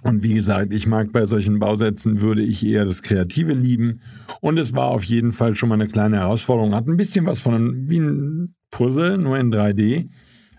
Und 0.03 0.23
wie 0.23 0.35
gesagt, 0.35 0.73
ich 0.73 0.87
mag 0.87 1.13
bei 1.13 1.27
solchen 1.27 1.59
Bausätzen, 1.59 2.21
würde 2.21 2.43
ich 2.43 2.65
eher 2.65 2.85
das 2.85 3.03
Kreative 3.03 3.53
lieben. 3.53 4.01
Und 4.41 4.59
es 4.59 4.75
war 4.75 4.89
auf 4.89 5.05
jeden 5.05 5.33
Fall 5.33 5.55
schon 5.55 5.69
mal 5.69 5.75
eine 5.75 5.89
kleine 5.89 6.19
Herausforderung. 6.19 6.75
Hat 6.75 6.87
ein 6.87 6.97
bisschen 6.97 7.27
was 7.27 7.41
von 7.41 7.55
einem, 7.55 7.89
wie 7.89 7.99
ein 7.99 8.55
Puzzle, 8.71 9.19
nur 9.19 9.39
in 9.39 9.53
3D. 9.53 10.09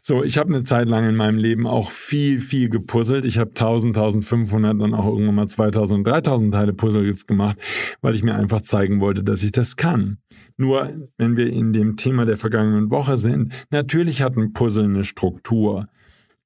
So, 0.01 0.23
ich 0.23 0.37
habe 0.37 0.53
eine 0.53 0.63
Zeit 0.63 0.87
lang 0.87 1.07
in 1.07 1.15
meinem 1.15 1.37
Leben 1.37 1.67
auch 1.67 1.91
viel, 1.91 2.39
viel 2.39 2.69
gepuzzelt. 2.69 3.25
Ich 3.25 3.37
habe 3.37 3.49
1000, 3.49 3.97
1500, 3.97 4.79
dann 4.79 4.93
auch 4.93 5.05
irgendwann 5.05 5.35
mal 5.35 5.47
2000, 5.47 6.05
3000 6.07 6.53
Teile 6.53 6.73
Puzzles 6.73 7.27
gemacht, 7.27 7.57
weil 8.01 8.15
ich 8.15 8.23
mir 8.23 8.35
einfach 8.35 8.61
zeigen 8.61 9.01
wollte, 9.01 9.23
dass 9.23 9.43
ich 9.43 9.51
das 9.51 9.75
kann. 9.75 10.17
Nur, 10.57 10.89
wenn 11.17 11.35
wir 11.35 11.47
in 11.51 11.73
dem 11.73 11.97
Thema 11.97 12.25
der 12.25 12.37
vergangenen 12.37 12.89
Woche 12.91 13.17
sind, 13.17 13.53
natürlich 13.71 14.21
hat 14.21 14.37
ein 14.37 14.53
Puzzle 14.53 14.85
eine 14.85 15.03
Struktur. 15.03 15.87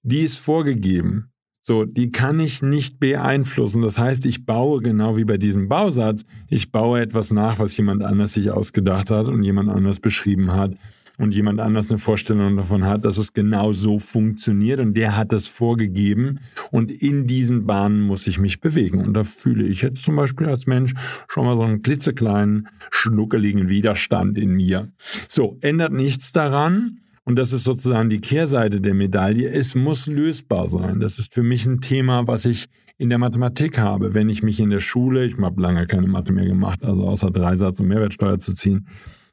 Die 0.02 0.22
ist 0.22 0.38
vorgegeben. 0.38 1.30
So, 1.62 1.86
die 1.86 2.12
kann 2.12 2.42
ich 2.42 2.62
nicht 2.62 3.00
beeinflussen. 3.00 3.84
Das 3.84 3.98
heißt, 3.98 4.26
ich 4.26 4.46
baue 4.46 4.82
genau 4.82 5.16
wie 5.16 5.24
bei 5.24 5.38
diesem 5.38 5.70
Bausatz, 5.70 6.26
ich 6.50 6.72
baue 6.74 7.00
etwas 7.00 7.32
nach, 7.32 7.60
was 7.60 7.78
jemand 7.78 8.04
anders 8.04 8.34
sich 8.34 8.52
ausgedacht 8.52 9.10
hat 9.10 9.30
und 9.30 9.44
jemand 9.44 9.70
anders 9.70 10.02
beschrieben 10.02 10.52
hat 10.52 10.76
und 11.20 11.34
jemand 11.36 11.60
anders 11.60 11.90
eine 11.90 12.00
Vorstellung 12.00 12.58
davon 12.58 12.86
hat, 12.86 13.06
dass 13.06 13.18
es 13.18 13.34
genau 13.34 13.72
so 13.72 14.00
funktioniert 14.00 14.80
und 14.80 14.96
der 14.96 15.16
hat 15.16 15.32
das 15.32 15.48
vorgegeben 15.48 16.40
und 16.72 16.92
in 16.92 17.28
diesen 17.28 17.66
Bahnen 17.66 18.02
muss 18.02 18.26
ich 18.26 18.40
mich 18.40 18.62
bewegen. 18.62 19.00
Und 19.00 19.14
da 19.14 19.24
fühle 19.24 19.66
ich 19.66 19.82
jetzt 19.84 20.04
zum 20.04 20.16
Beispiel 20.16 20.48
als 20.48 20.66
Mensch 20.66 20.94
schon 21.28 21.46
mal 21.46 21.56
so 21.56 21.64
einen 21.64 21.84
klitzekleinen, 21.84 22.68
schnuckeligen 22.90 23.70
Widerstand 23.70 24.38
in 24.38 24.54
mir. 24.54 24.92
So, 25.28 25.58
ändert 25.62 25.94
nichts 25.94 26.32
daran. 26.32 27.00
Und 27.26 27.38
das 27.38 27.54
ist 27.54 27.64
sozusagen 27.64 28.10
die 28.10 28.20
Kehrseite 28.20 28.82
der 28.82 28.94
Medaille. 28.94 29.50
Es 29.50 29.76
muss 29.76 30.08
lösbar 30.08 30.68
sein. 30.68 31.00
Das 31.00 31.20
ist 31.20 31.34
für 31.34 31.44
mich 31.44 31.66
ein 31.66 31.80
Thema, 31.80 32.28
was 32.28 32.44
ich 32.44 32.68
in 32.98 33.10
der 33.10 33.18
Mathematik 33.18 33.80
habe. 33.80 34.14
Wenn 34.14 34.28
ich 34.28 34.44
mich 34.44 34.60
in 34.60 34.70
der 34.70 34.82
Schule, 34.82 35.26
ich 35.26 35.38
habe 35.38 35.62
lange 35.62 35.88
keine 35.88 36.08
Mathe 36.08 36.34
mehr 36.34 36.46
gemacht, 36.46 36.84
also 36.84 37.04
außer 37.04 37.32
Dreisatz 37.32 37.80
und 37.80 37.88
Mehrwertsteuer 37.88 38.40
zu 38.40 38.54
ziehen, 38.54 38.88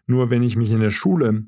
nur 0.06 0.30
wenn 0.30 0.42
ich 0.42 0.56
mich 0.56 0.70
in 0.70 0.80
der 0.80 0.90
Schule 0.90 1.46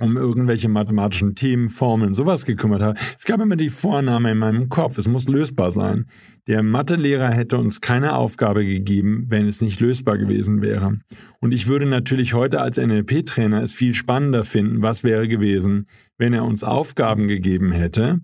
um 0.00 0.16
irgendwelche 0.16 0.68
mathematischen 0.68 1.34
Themen, 1.34 1.68
Formeln, 1.68 2.14
sowas 2.14 2.44
gekümmert 2.44 2.82
habe. 2.82 2.98
Es 3.16 3.24
gab 3.24 3.40
immer 3.40 3.56
die 3.56 3.68
Vorname 3.68 4.32
in 4.32 4.38
meinem 4.38 4.68
Kopf. 4.68 4.98
Es 4.98 5.06
muss 5.06 5.28
lösbar 5.28 5.70
sein. 5.72 6.06
Der 6.46 6.62
Mathelehrer 6.62 7.30
hätte 7.30 7.58
uns 7.58 7.80
keine 7.80 8.14
Aufgabe 8.14 8.64
gegeben, 8.64 9.26
wenn 9.28 9.46
es 9.46 9.60
nicht 9.60 9.80
lösbar 9.80 10.18
gewesen 10.18 10.62
wäre. 10.62 10.98
Und 11.38 11.52
ich 11.52 11.68
würde 11.68 11.86
natürlich 11.86 12.34
heute 12.34 12.60
als 12.60 12.78
NLP-Trainer 12.78 13.62
es 13.62 13.72
viel 13.72 13.94
spannender 13.94 14.44
finden, 14.44 14.82
was 14.82 15.04
wäre 15.04 15.28
gewesen, 15.28 15.86
wenn 16.18 16.32
er 16.32 16.44
uns 16.44 16.64
Aufgaben 16.64 17.28
gegeben 17.28 17.72
hätte, 17.72 18.20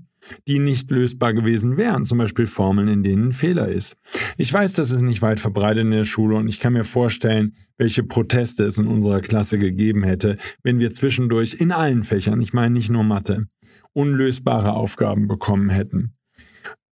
die 0.47 0.59
nicht 0.59 0.91
lösbar 0.91 1.35
gewesen 1.35 1.77
wären, 1.77 2.05
zum 2.05 2.19
Beispiel 2.19 2.47
Formeln, 2.47 2.89
in 2.89 3.03
denen 3.03 3.29
ein 3.29 3.33
Fehler 3.33 3.69
ist. 3.69 3.97
Ich 4.37 4.53
weiß, 4.53 4.75
das 4.75 4.91
ist 4.91 5.03
nicht 5.03 5.23
weit 5.23 5.41
verbreitet 5.41 5.83
in 5.83 5.91
der 5.91 6.05
Schule 6.05 6.37
und 6.37 6.49
ich 6.49 6.61
kann 6.61 6.73
mir 6.73 6.85
vorstellen, 6.85 7.57
welche 7.79 8.03
Proteste 8.03 8.65
es 8.65 8.79
in 8.79 8.87
unserer 8.87 9.21
Klasse 9.21 9.59
gegeben 9.59 10.03
hätte, 10.03 10.37
wenn 10.63 10.79
wir 10.79 10.91
zwischendurch 10.91 11.55
in 11.55 11.73
allen 11.73 12.05
Fächern, 12.05 12.41
ich 12.41 12.53
meine 12.53 12.75
nicht 12.75 12.91
nur 12.91 13.05
Mathe, 13.05 13.47
unlösbare 13.93 14.73
Aufgaben 14.73 15.29
bekommen 15.29 15.71
hätten. 15.71 16.13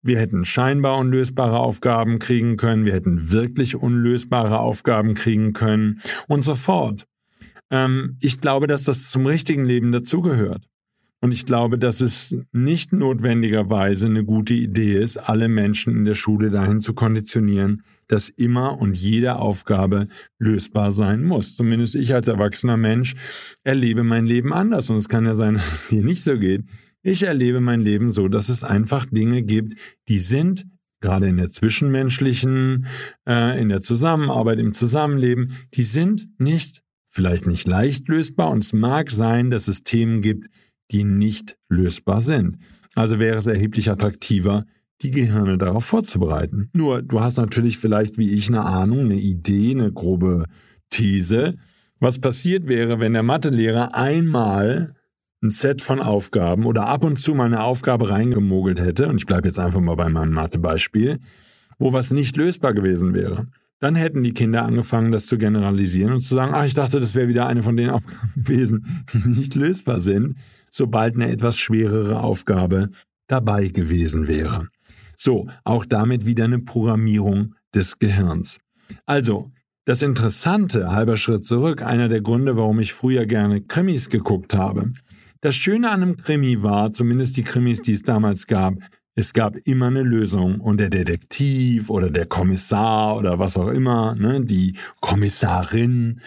Wir 0.03 0.19
hätten 0.19 0.45
scheinbar 0.45 0.97
unlösbare 0.97 1.59
Aufgaben 1.59 2.17
kriegen 2.17 2.57
können, 2.57 2.85
wir 2.85 2.93
hätten 2.93 3.31
wirklich 3.31 3.75
unlösbare 3.75 4.59
Aufgaben 4.59 5.13
kriegen 5.13 5.53
können 5.53 6.01
und 6.27 6.43
so 6.43 6.55
fort. 6.55 7.05
Ähm, 7.69 8.17
ich 8.19 8.41
glaube, 8.41 8.65
dass 8.67 8.83
das 8.83 9.09
zum 9.09 9.27
richtigen 9.27 9.63
Leben 9.63 9.91
dazugehört. 9.91 10.67
Und 11.21 11.31
ich 11.31 11.45
glaube, 11.45 11.77
dass 11.77 12.01
es 12.01 12.35
nicht 12.51 12.93
notwendigerweise 12.93 14.07
eine 14.07 14.25
gute 14.25 14.55
Idee 14.55 14.99
ist, 14.99 15.17
alle 15.17 15.47
Menschen 15.47 15.95
in 15.95 16.03
der 16.03 16.15
Schule 16.15 16.49
dahin 16.49 16.81
zu 16.81 16.95
konditionieren, 16.95 17.83
dass 18.07 18.27
immer 18.27 18.79
und 18.81 18.97
jede 18.97 19.37
Aufgabe 19.37 20.07
lösbar 20.39 20.91
sein 20.91 21.23
muss. 21.23 21.55
Zumindest 21.55 21.93
ich 21.93 22.15
als 22.15 22.27
erwachsener 22.27 22.75
Mensch 22.75 23.15
erlebe 23.63 24.03
mein 24.03 24.25
Leben 24.25 24.51
anders. 24.51 24.89
Und 24.89 24.97
es 24.97 25.09
kann 25.09 25.25
ja 25.25 25.35
sein, 25.35 25.53
dass 25.55 25.71
es 25.71 25.87
dir 25.87 26.03
nicht 26.03 26.23
so 26.23 26.39
geht. 26.39 26.63
Ich 27.03 27.23
erlebe 27.23 27.61
mein 27.61 27.81
Leben 27.81 28.11
so, 28.11 28.27
dass 28.27 28.49
es 28.49 28.63
einfach 28.63 29.05
Dinge 29.05 29.43
gibt, 29.43 29.75
die 30.07 30.19
sind 30.19 30.65
gerade 31.01 31.27
in 31.27 31.37
der 31.37 31.49
zwischenmenschlichen, 31.49 32.85
äh, 33.27 33.59
in 33.59 33.69
der 33.69 33.81
Zusammenarbeit, 33.81 34.59
im 34.59 34.71
Zusammenleben, 34.71 35.57
die 35.73 35.83
sind 35.83 36.27
nicht, 36.37 36.83
vielleicht 37.07 37.47
nicht 37.47 37.67
leicht 37.67 38.07
lösbar. 38.07 38.51
Und 38.51 38.63
es 38.63 38.71
mag 38.71 39.11
sein, 39.11 39.49
dass 39.49 39.67
es 39.67 39.83
Themen 39.83 40.21
gibt, 40.21 40.47
die 40.91 41.03
nicht 41.03 41.57
lösbar 41.69 42.23
sind. 42.23 42.57
Also 42.95 43.19
wäre 43.19 43.37
es 43.37 43.47
erheblich 43.47 43.89
attraktiver, 43.89 44.65
die 45.01 45.11
Gehirne 45.11 45.57
darauf 45.57 45.85
vorzubereiten. 45.85 46.69
Nur, 46.73 47.01
du 47.01 47.21
hast 47.21 47.37
natürlich 47.37 47.77
vielleicht 47.77 48.17
wie 48.17 48.31
ich 48.31 48.49
eine 48.49 48.65
Ahnung, 48.65 48.99
eine 48.99 49.15
Idee, 49.15 49.71
eine 49.71 49.91
grobe 49.91 50.45
These. 50.89 51.55
Was 51.99 52.19
passiert 52.19 52.67
wäre, 52.67 52.99
wenn 52.99 53.13
der 53.13 53.23
Mathelehrer 53.23 53.95
einmal 53.95 54.93
ein 55.43 55.49
Set 55.49 55.81
von 55.81 55.99
Aufgaben 55.99 56.65
oder 56.65 56.87
ab 56.87 57.03
und 57.03 57.17
zu 57.17 57.33
mal 57.33 57.45
eine 57.45 57.63
Aufgabe 57.63 58.09
reingemogelt 58.09 58.79
hätte, 58.79 59.07
und 59.07 59.17
ich 59.17 59.25
bleibe 59.25 59.47
jetzt 59.47 59.59
einfach 59.59 59.79
mal 59.79 59.95
bei 59.95 60.09
meinem 60.09 60.33
Mathebeispiel, 60.33 61.19
wo 61.79 61.93
was 61.93 62.11
nicht 62.11 62.37
lösbar 62.37 62.73
gewesen 62.73 63.13
wäre. 63.13 63.47
Dann 63.81 63.95
hätten 63.95 64.23
die 64.23 64.33
Kinder 64.33 64.63
angefangen, 64.63 65.11
das 65.11 65.25
zu 65.25 65.37
generalisieren 65.37 66.13
und 66.13 66.21
zu 66.21 66.33
sagen, 66.33 66.53
ach, 66.55 66.63
ich 66.63 66.75
dachte, 66.75 67.01
das 67.01 67.15
wäre 67.15 67.27
wieder 67.27 67.47
eine 67.47 67.61
von 67.61 67.75
den 67.75 67.89
Aufgaben 67.91 68.31
gewesen, 68.35 69.05
die 69.13 69.27
nicht 69.27 69.55
lösbar 69.55 69.99
sind 69.99 70.37
sobald 70.71 71.15
eine 71.15 71.29
etwas 71.29 71.57
schwerere 71.57 72.21
Aufgabe 72.21 72.89
dabei 73.27 73.67
gewesen 73.67 74.27
wäre. 74.27 74.69
So, 75.15 75.47
auch 75.63 75.85
damit 75.85 76.25
wieder 76.25 76.45
eine 76.45 76.59
Programmierung 76.59 77.53
des 77.75 77.99
Gehirns. 77.99 78.59
Also, 79.05 79.51
das 79.85 80.01
Interessante, 80.01 80.91
halber 80.91 81.17
Schritt 81.17 81.43
zurück, 81.43 81.83
einer 81.83 82.07
der 82.07 82.21
Gründe, 82.21 82.55
warum 82.55 82.79
ich 82.79 82.93
früher 82.93 83.25
gerne 83.25 83.61
Krimis 83.61 84.09
geguckt 84.09 84.53
habe. 84.53 84.93
Das 85.41 85.55
Schöne 85.55 85.89
an 85.89 86.01
einem 86.01 86.17
Krimi 86.17 86.61
war, 86.63 86.91
zumindest 86.91 87.37
die 87.37 87.43
Krimis, 87.43 87.81
die 87.81 87.93
es 87.93 88.03
damals 88.03 88.47
gab, 88.47 88.75
es 89.15 89.33
gab 89.33 89.57
immer 89.65 89.87
eine 89.87 90.03
Lösung 90.03 90.59
und 90.59 90.77
der 90.77 90.89
Detektiv 90.89 91.89
oder 91.89 92.09
der 92.09 92.25
Kommissar 92.25 93.17
oder 93.17 93.39
was 93.39 93.57
auch 93.57 93.67
immer, 93.67 94.15
ne, 94.15 94.41
die 94.41 94.77
Kommissarin, 95.01 96.21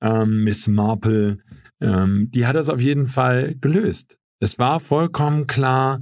ähm, 0.00 0.44
Miss 0.44 0.68
Marple, 0.68 1.38
ähm, 1.80 2.30
die 2.32 2.46
hat 2.46 2.56
das 2.56 2.68
auf 2.68 2.80
jeden 2.80 3.06
Fall 3.06 3.56
gelöst. 3.60 4.18
Es 4.38 4.58
war 4.58 4.80
vollkommen 4.80 5.46
klar, 5.46 6.00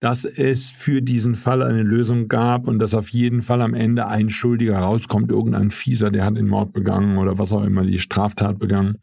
dass 0.00 0.24
es 0.24 0.70
für 0.70 1.00
diesen 1.00 1.34
Fall 1.34 1.62
eine 1.62 1.82
Lösung 1.82 2.28
gab 2.28 2.68
und 2.68 2.78
dass 2.78 2.94
auf 2.94 3.08
jeden 3.08 3.40
Fall 3.40 3.62
am 3.62 3.74
Ende 3.74 4.06
ein 4.06 4.28
Schuldiger 4.28 4.78
rauskommt, 4.78 5.30
irgendein 5.30 5.70
Fieser, 5.70 6.10
der 6.10 6.24
hat 6.24 6.36
den 6.36 6.48
Mord 6.48 6.72
begangen 6.72 7.16
oder 7.16 7.38
was 7.38 7.52
auch 7.52 7.64
immer, 7.64 7.82
die 7.82 7.98
Straftat 7.98 8.58
begangen. 8.58 8.98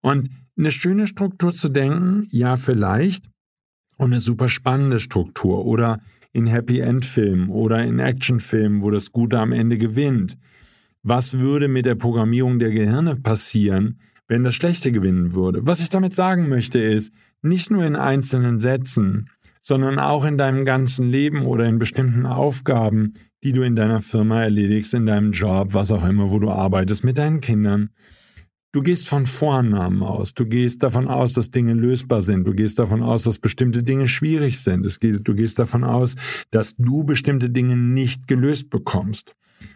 Und 0.00 0.28
eine 0.58 0.70
schöne 0.70 1.06
Struktur 1.06 1.52
zu 1.52 1.68
denken, 1.68 2.26
ja, 2.30 2.56
vielleicht. 2.56 3.31
Und 4.02 4.12
eine 4.12 4.20
super 4.20 4.48
spannende 4.48 4.98
Struktur. 4.98 5.64
Oder 5.64 6.00
in 6.32 6.48
Happy 6.48 6.80
End 6.80 7.04
Filmen 7.04 7.50
oder 7.50 7.84
in 7.84 8.00
Actionfilmen, 8.00 8.82
wo 8.82 8.90
das 8.90 9.12
Gute 9.12 9.38
am 9.38 9.52
Ende 9.52 9.78
gewinnt. 9.78 10.36
Was 11.04 11.38
würde 11.38 11.68
mit 11.68 11.86
der 11.86 11.94
Programmierung 11.94 12.58
der 12.58 12.70
Gehirne 12.70 13.14
passieren, 13.14 14.00
wenn 14.26 14.42
das 14.42 14.56
Schlechte 14.56 14.90
gewinnen 14.90 15.34
würde. 15.34 15.66
Was 15.66 15.78
ich 15.78 15.88
damit 15.88 16.16
sagen 16.16 16.48
möchte 16.48 16.80
ist, 16.80 17.12
nicht 17.42 17.70
nur 17.70 17.84
in 17.84 17.94
einzelnen 17.94 18.58
Sätzen, 18.58 19.28
sondern 19.60 20.00
auch 20.00 20.24
in 20.24 20.36
deinem 20.36 20.64
ganzen 20.64 21.08
Leben 21.08 21.46
oder 21.46 21.66
in 21.66 21.78
bestimmten 21.78 22.26
Aufgaben, 22.26 23.14
die 23.44 23.52
du 23.52 23.62
in 23.62 23.76
deiner 23.76 24.00
Firma 24.00 24.42
erledigst, 24.42 24.94
in 24.94 25.06
deinem 25.06 25.30
Job, 25.30 25.74
was 25.74 25.92
auch 25.92 26.04
immer, 26.04 26.30
wo 26.30 26.40
du 26.40 26.50
arbeitest, 26.50 27.04
mit 27.04 27.18
deinen 27.18 27.40
Kindern. 27.40 27.90
Du 28.72 28.80
gehst 28.80 29.06
von 29.06 29.26
Vornamen 29.26 30.02
aus. 30.02 30.32
Du 30.32 30.46
gehst 30.46 30.82
davon 30.82 31.06
aus, 31.06 31.34
dass 31.34 31.50
Dinge 31.50 31.74
lösbar 31.74 32.22
sind. 32.22 32.44
Du 32.44 32.54
gehst 32.54 32.78
davon 32.78 33.02
aus, 33.02 33.24
dass 33.24 33.38
bestimmte 33.38 33.82
Dinge 33.82 34.08
schwierig 34.08 34.60
sind. 34.60 34.98
du 35.02 35.34
gehst 35.34 35.58
davon 35.58 35.84
aus, 35.84 36.16
dass 36.50 36.74
du 36.76 37.04
bestimmte 37.04 37.50
Dinge 37.50 37.76
nicht 37.76 38.26
gelöst 38.26 38.70
bekommst. 38.70 39.34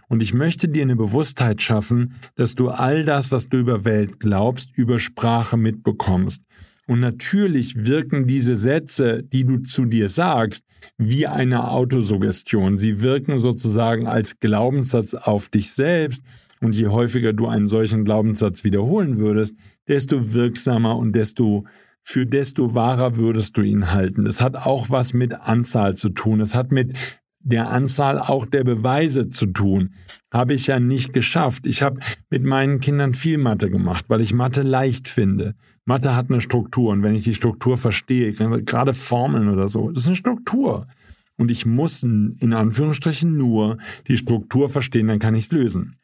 Und 0.08 0.22
ich 0.22 0.32
möchte 0.32 0.68
dir 0.68 0.82
eine 0.82 0.96
Bewusstheit 0.96 1.60
schaffen, 1.60 2.14
dass 2.36 2.54
du 2.54 2.70
all 2.70 3.04
das, 3.04 3.30
was 3.30 3.50
du 3.50 3.58
über 3.58 3.84
Welt 3.84 4.18
glaubst, 4.18 4.70
über 4.76 4.98
Sprache 4.98 5.58
mitbekommst. 5.58 6.42
Und 6.86 7.00
natürlich 7.00 7.86
wirken 7.86 8.26
diese 8.26 8.56
Sätze, 8.56 9.22
die 9.22 9.44
du 9.44 9.58
zu 9.58 9.84
dir 9.84 10.08
sagst, 10.08 10.64
wie 10.96 11.26
eine 11.26 11.68
Autosuggestion. 11.68 12.78
Sie 12.78 13.02
wirken 13.02 13.38
sozusagen 13.38 14.06
als 14.06 14.40
Glaubenssatz 14.40 15.12
auf 15.12 15.50
dich 15.50 15.72
selbst. 15.72 16.22
Und 16.60 16.74
je 16.74 16.88
häufiger 16.88 17.32
du 17.32 17.46
einen 17.46 17.68
solchen 17.68 18.04
Glaubenssatz 18.04 18.64
wiederholen 18.64 19.18
würdest, 19.18 19.56
desto 19.88 20.32
wirksamer 20.32 20.96
und 20.96 21.12
desto 21.12 21.64
für 22.02 22.24
desto 22.24 22.74
wahrer 22.74 23.16
würdest 23.16 23.56
du 23.56 23.62
ihn 23.62 23.90
halten. 23.90 24.26
Es 24.26 24.40
hat 24.40 24.54
auch 24.54 24.90
was 24.90 25.12
mit 25.12 25.34
Anzahl 25.34 25.96
zu 25.96 26.10
tun. 26.10 26.40
Es 26.40 26.54
hat 26.54 26.70
mit 26.70 26.94
der 27.40 27.70
Anzahl 27.70 28.18
auch 28.18 28.46
der 28.46 28.64
Beweise 28.64 29.28
zu 29.28 29.46
tun. 29.46 29.94
Habe 30.32 30.54
ich 30.54 30.68
ja 30.68 30.78
nicht 30.78 31.12
geschafft. 31.12 31.66
Ich 31.66 31.82
habe 31.82 32.00
mit 32.30 32.44
meinen 32.44 32.80
Kindern 32.80 33.14
viel 33.14 33.38
Mathe 33.38 33.70
gemacht, 33.70 34.04
weil 34.08 34.20
ich 34.20 34.32
Mathe 34.32 34.62
leicht 34.62 35.08
finde. 35.08 35.54
Mathe 35.84 36.16
hat 36.16 36.30
eine 36.30 36.40
Struktur 36.40 36.92
und 36.92 37.02
wenn 37.02 37.14
ich 37.14 37.24
die 37.24 37.34
Struktur 37.34 37.76
verstehe, 37.76 38.32
gerade 38.32 38.92
Formeln 38.92 39.48
oder 39.48 39.68
so, 39.68 39.90
das 39.90 40.04
ist 40.04 40.08
eine 40.08 40.16
Struktur. 40.16 40.86
Und 41.36 41.50
ich 41.50 41.66
muss 41.66 42.02
in 42.02 42.52
Anführungsstrichen 42.52 43.36
nur 43.36 43.78
die 44.08 44.16
Struktur 44.16 44.68
verstehen, 44.68 45.08
dann 45.08 45.18
kann 45.18 45.34
ich 45.34 45.44
es 45.44 45.52
lösen. 45.52 45.96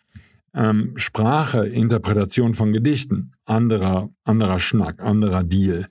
Ähm, 0.55 0.93
Sprache, 0.97 1.67
Interpretation 1.67 2.55
von 2.55 2.73
Gedichten, 2.73 3.33
anderer, 3.47 4.11
anderer 4.25 4.59
Schnack, 4.59 5.03
anderer 5.03 5.45
Deal. 5.45 5.87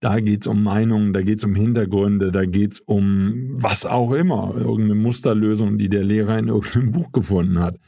Da 0.00 0.20
geht 0.20 0.42
es 0.42 0.46
um 0.46 0.62
Meinungen, 0.62 1.12
da 1.12 1.22
geht 1.22 1.38
es 1.38 1.44
um 1.44 1.54
Hintergründe, 1.54 2.30
da 2.30 2.44
geht 2.44 2.74
es 2.74 2.80
um 2.80 3.54
was 3.54 3.86
auch 3.86 4.12
immer, 4.12 4.54
irgendeine 4.54 4.96
Musterlösung, 4.96 5.78
die 5.78 5.88
der 5.88 6.04
Lehrer 6.04 6.38
in 6.38 6.48
irgendeinem 6.48 6.92
Buch 6.92 7.10
gefunden 7.10 7.58
hat. 7.58 7.78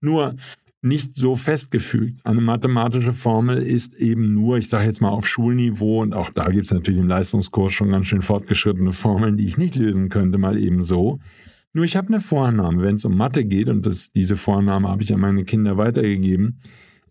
Nur 0.00 0.36
nicht 0.80 1.14
so 1.14 1.36
festgefügt. 1.36 2.24
Eine 2.24 2.40
mathematische 2.40 3.12
Formel 3.12 3.62
ist 3.62 3.94
eben 3.96 4.32
nur, 4.32 4.58
ich 4.58 4.68
sage 4.68 4.86
jetzt 4.86 5.00
mal 5.00 5.10
auf 5.10 5.26
Schulniveau, 5.26 6.02
und 6.02 6.14
auch 6.14 6.30
da 6.30 6.48
gibt 6.50 6.66
es 6.66 6.72
natürlich 6.72 7.00
im 7.00 7.08
Leistungskurs 7.08 7.72
schon 7.72 7.90
ganz 7.90 8.06
schön 8.06 8.22
fortgeschrittene 8.22 8.92
Formeln, 8.92 9.36
die 9.36 9.46
ich 9.46 9.58
nicht 9.58 9.76
lösen 9.76 10.08
könnte, 10.08 10.38
mal 10.38 10.56
eben 10.56 10.84
so. 10.84 11.18
Nur 11.72 11.84
ich 11.84 11.96
habe 11.96 12.08
eine 12.08 12.20
Vorannahme, 12.20 12.82
wenn 12.82 12.96
es 12.96 13.04
um 13.04 13.16
Mathe 13.16 13.44
geht, 13.44 13.68
und 13.68 13.84
das, 13.86 14.10
diese 14.10 14.36
Vorannahme 14.36 14.88
habe 14.88 15.02
ich 15.02 15.12
an 15.12 15.20
meine 15.20 15.44
Kinder 15.44 15.76
weitergegeben. 15.76 16.60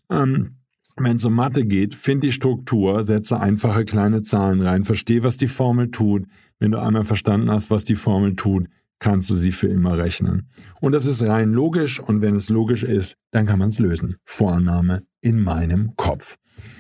Ähm, 0.10 0.58
wenn 1.00 1.18
es 1.18 1.26
um 1.26 1.36
Mathe 1.36 1.66
geht, 1.66 1.94
find 1.94 2.24
die 2.24 2.32
Struktur, 2.32 3.04
setze 3.04 3.40
einfache 3.40 3.86
kleine 3.86 4.24
Zahlen 4.24 4.62
rein, 4.62 4.84
verstehe, 4.84 5.24
was 5.24 5.38
die 5.38 5.48
Formel 5.48 5.92
tut. 5.92 6.26
Wenn 6.60 6.72
du 6.72 6.82
einmal 6.82 7.04
verstanden 7.04 7.52
hast, 7.52 7.70
was 7.70 7.86
die 7.86 7.96
Formel 7.96 8.36
tut, 8.36 8.68
kannst 9.00 9.30
du 9.30 9.36
sie 9.36 9.52
für 9.52 9.68
immer 9.68 9.98
rechnen. 9.98 10.50
Und 10.82 10.94
das 10.94 11.06
ist 11.06 11.22
rein 11.22 11.52
logisch 11.54 12.00
und 12.00 12.22
wenn 12.22 12.36
es 12.36 12.50
logisch 12.50 12.84
ist, 12.84 13.16
dann 13.30 13.46
kann 13.46 13.60
man 13.60 13.70
es 13.70 13.78
lösen. 13.78 14.16
Vorannahme 14.24 15.04
in 15.22 15.40
meinem 15.40 15.96
Kopf. 15.98 16.38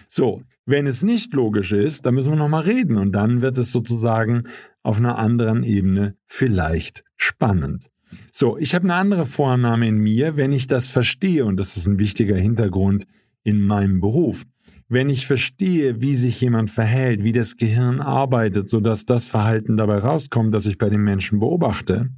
So, 0.10 0.41
wenn 0.65 0.88
es 0.88 1.03
nicht 1.03 1.34
logisch 1.34 1.72
ist, 1.72 2.05
dann 2.05 2.15
müssen 2.15 2.31
wir 2.31 2.38
nochmal 2.38 2.63
reden 2.63 2.98
und 2.98 3.12
dann 3.12 3.41
wird 3.41 3.57
es 3.57 3.72
sozusagen 3.72 4.46
auf 4.81 4.98
einer 4.98 5.17
anderen 5.17 5.63
Ebene 5.63 6.15
vielleicht 6.25 7.03
spannend. 7.27 7.89
So, 8.31 8.57
ich 8.57 8.74
habe 8.74 8.86
eine 8.86 8.96
andere 8.96 9.25
Vorannahme 9.25 9.88
in 9.88 9.98
mir, 9.98 10.38
wenn 10.38 10.51
ich 10.51 10.67
das 10.67 10.88
verstehe 10.88 11.46
und 11.46 11.57
das 11.57 11.77
ist 11.77 11.88
ein 11.88 12.00
wichtiger 12.00 12.38
Hintergrund 12.38 13.05
in 13.43 13.62
meinem 13.62 14.00
Beruf. 14.00 14.43
Wenn 14.89 15.10
ich 15.10 15.27
verstehe, 15.27 16.00
wie 16.01 16.15
sich 16.15 16.39
jemand 16.39 16.69
verhält, 16.69 17.24
wie 17.24 17.34
das 17.34 17.57
Gehirn 17.57 18.00
arbeitet, 18.00 18.69
sodass 18.69 19.05
das 19.05 19.27
Verhalten 19.27 19.75
dabei 19.75 19.98
rauskommt, 19.98 20.53
das 20.53 20.65
ich 20.65 20.77
bei 20.77 20.89
den 20.89 21.01
Menschen 21.01 21.39
beobachte, 21.39 22.10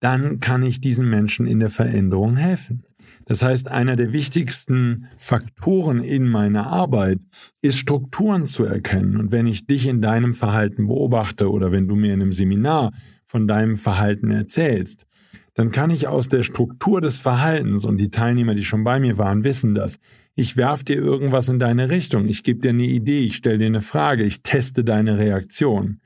dann 0.00 0.40
kann 0.40 0.64
ich 0.64 0.80
diesen 0.80 1.08
Menschen 1.08 1.46
in 1.46 1.60
der 1.60 1.70
Veränderung 1.70 2.36
helfen. 2.36 2.84
Das 3.26 3.42
heißt, 3.42 3.70
einer 3.70 3.96
der 3.96 4.12
wichtigsten 4.12 5.06
Faktoren 5.16 6.02
in 6.02 6.28
meiner 6.28 6.66
Arbeit 6.66 7.20
ist 7.62 7.78
Strukturen 7.78 8.44
zu 8.44 8.64
erkennen. 8.64 9.16
Und 9.16 9.32
wenn 9.32 9.46
ich 9.46 9.66
dich 9.66 9.86
in 9.86 10.02
deinem 10.02 10.34
Verhalten 10.34 10.88
beobachte 10.88 11.50
oder 11.50 11.72
wenn 11.72 11.88
du 11.88 11.94
mir 11.94 12.12
in 12.12 12.20
einem 12.20 12.32
Seminar 12.32 12.92
von 13.34 13.48
deinem 13.48 13.76
Verhalten 13.76 14.30
erzählst, 14.30 15.08
dann 15.54 15.72
kann 15.72 15.90
ich 15.90 16.06
aus 16.06 16.28
der 16.28 16.44
Struktur 16.44 17.00
des 17.00 17.18
Verhaltens, 17.18 17.84
und 17.84 17.96
die 17.96 18.12
Teilnehmer, 18.12 18.54
die 18.54 18.62
schon 18.62 18.84
bei 18.84 19.00
mir 19.00 19.18
waren, 19.18 19.42
wissen 19.42 19.74
das, 19.74 19.98
ich 20.36 20.56
werfe 20.56 20.84
dir 20.84 20.98
irgendwas 20.98 21.48
in 21.48 21.58
deine 21.58 21.90
Richtung, 21.90 22.28
ich 22.28 22.44
gebe 22.44 22.60
dir 22.60 22.68
eine 22.68 22.84
Idee, 22.84 23.22
ich 23.22 23.34
stelle 23.34 23.58
dir 23.58 23.66
eine 23.66 23.80
Frage, 23.80 24.22
ich 24.22 24.44
teste 24.44 24.84
deine 24.84 25.18
Reaktion. 25.18 25.98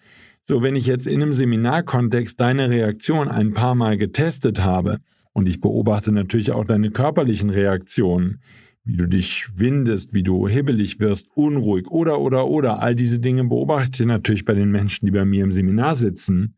So, 0.44 0.62
wenn 0.62 0.75
ich 0.75 0.87
jetzt 0.87 1.06
in 1.06 1.23
einem 1.23 1.35
Seminarkontext 1.35 2.40
deine 2.40 2.70
Reaktion 2.70 3.28
ein 3.28 3.52
paar 3.52 3.75
Mal 3.75 3.99
getestet 3.99 4.64
habe, 4.64 4.97
und 5.35 5.50
ich 5.50 5.61
beobachte 5.61 6.11
natürlich 6.12 6.52
auch 6.52 6.64
deine 6.64 6.90
körperlichen 6.90 7.50
Reaktionen, 7.50 8.40
wie 8.85 8.97
du 8.97 9.06
dich 9.06 9.49
windest, 9.54 10.14
wie 10.14 10.23
du 10.23 10.49
hibbelig 10.49 10.99
wirst, 10.99 11.28
unruhig 11.35 11.90
oder, 11.90 12.20
oder, 12.20 12.49
oder, 12.49 12.80
all 12.80 12.94
diese 12.94 13.18
Dinge 13.18 13.44
beobachte 13.44 14.02
ich 14.02 14.06
natürlich 14.06 14.47
bei 14.47 14.54
den 14.54 14.70
Menschen, 14.70 15.04
die 15.04 15.12
bei 15.12 15.26
mir 15.26 15.44
im 15.44 15.52
Seminar 15.52 15.94
sitzen, 15.94 16.54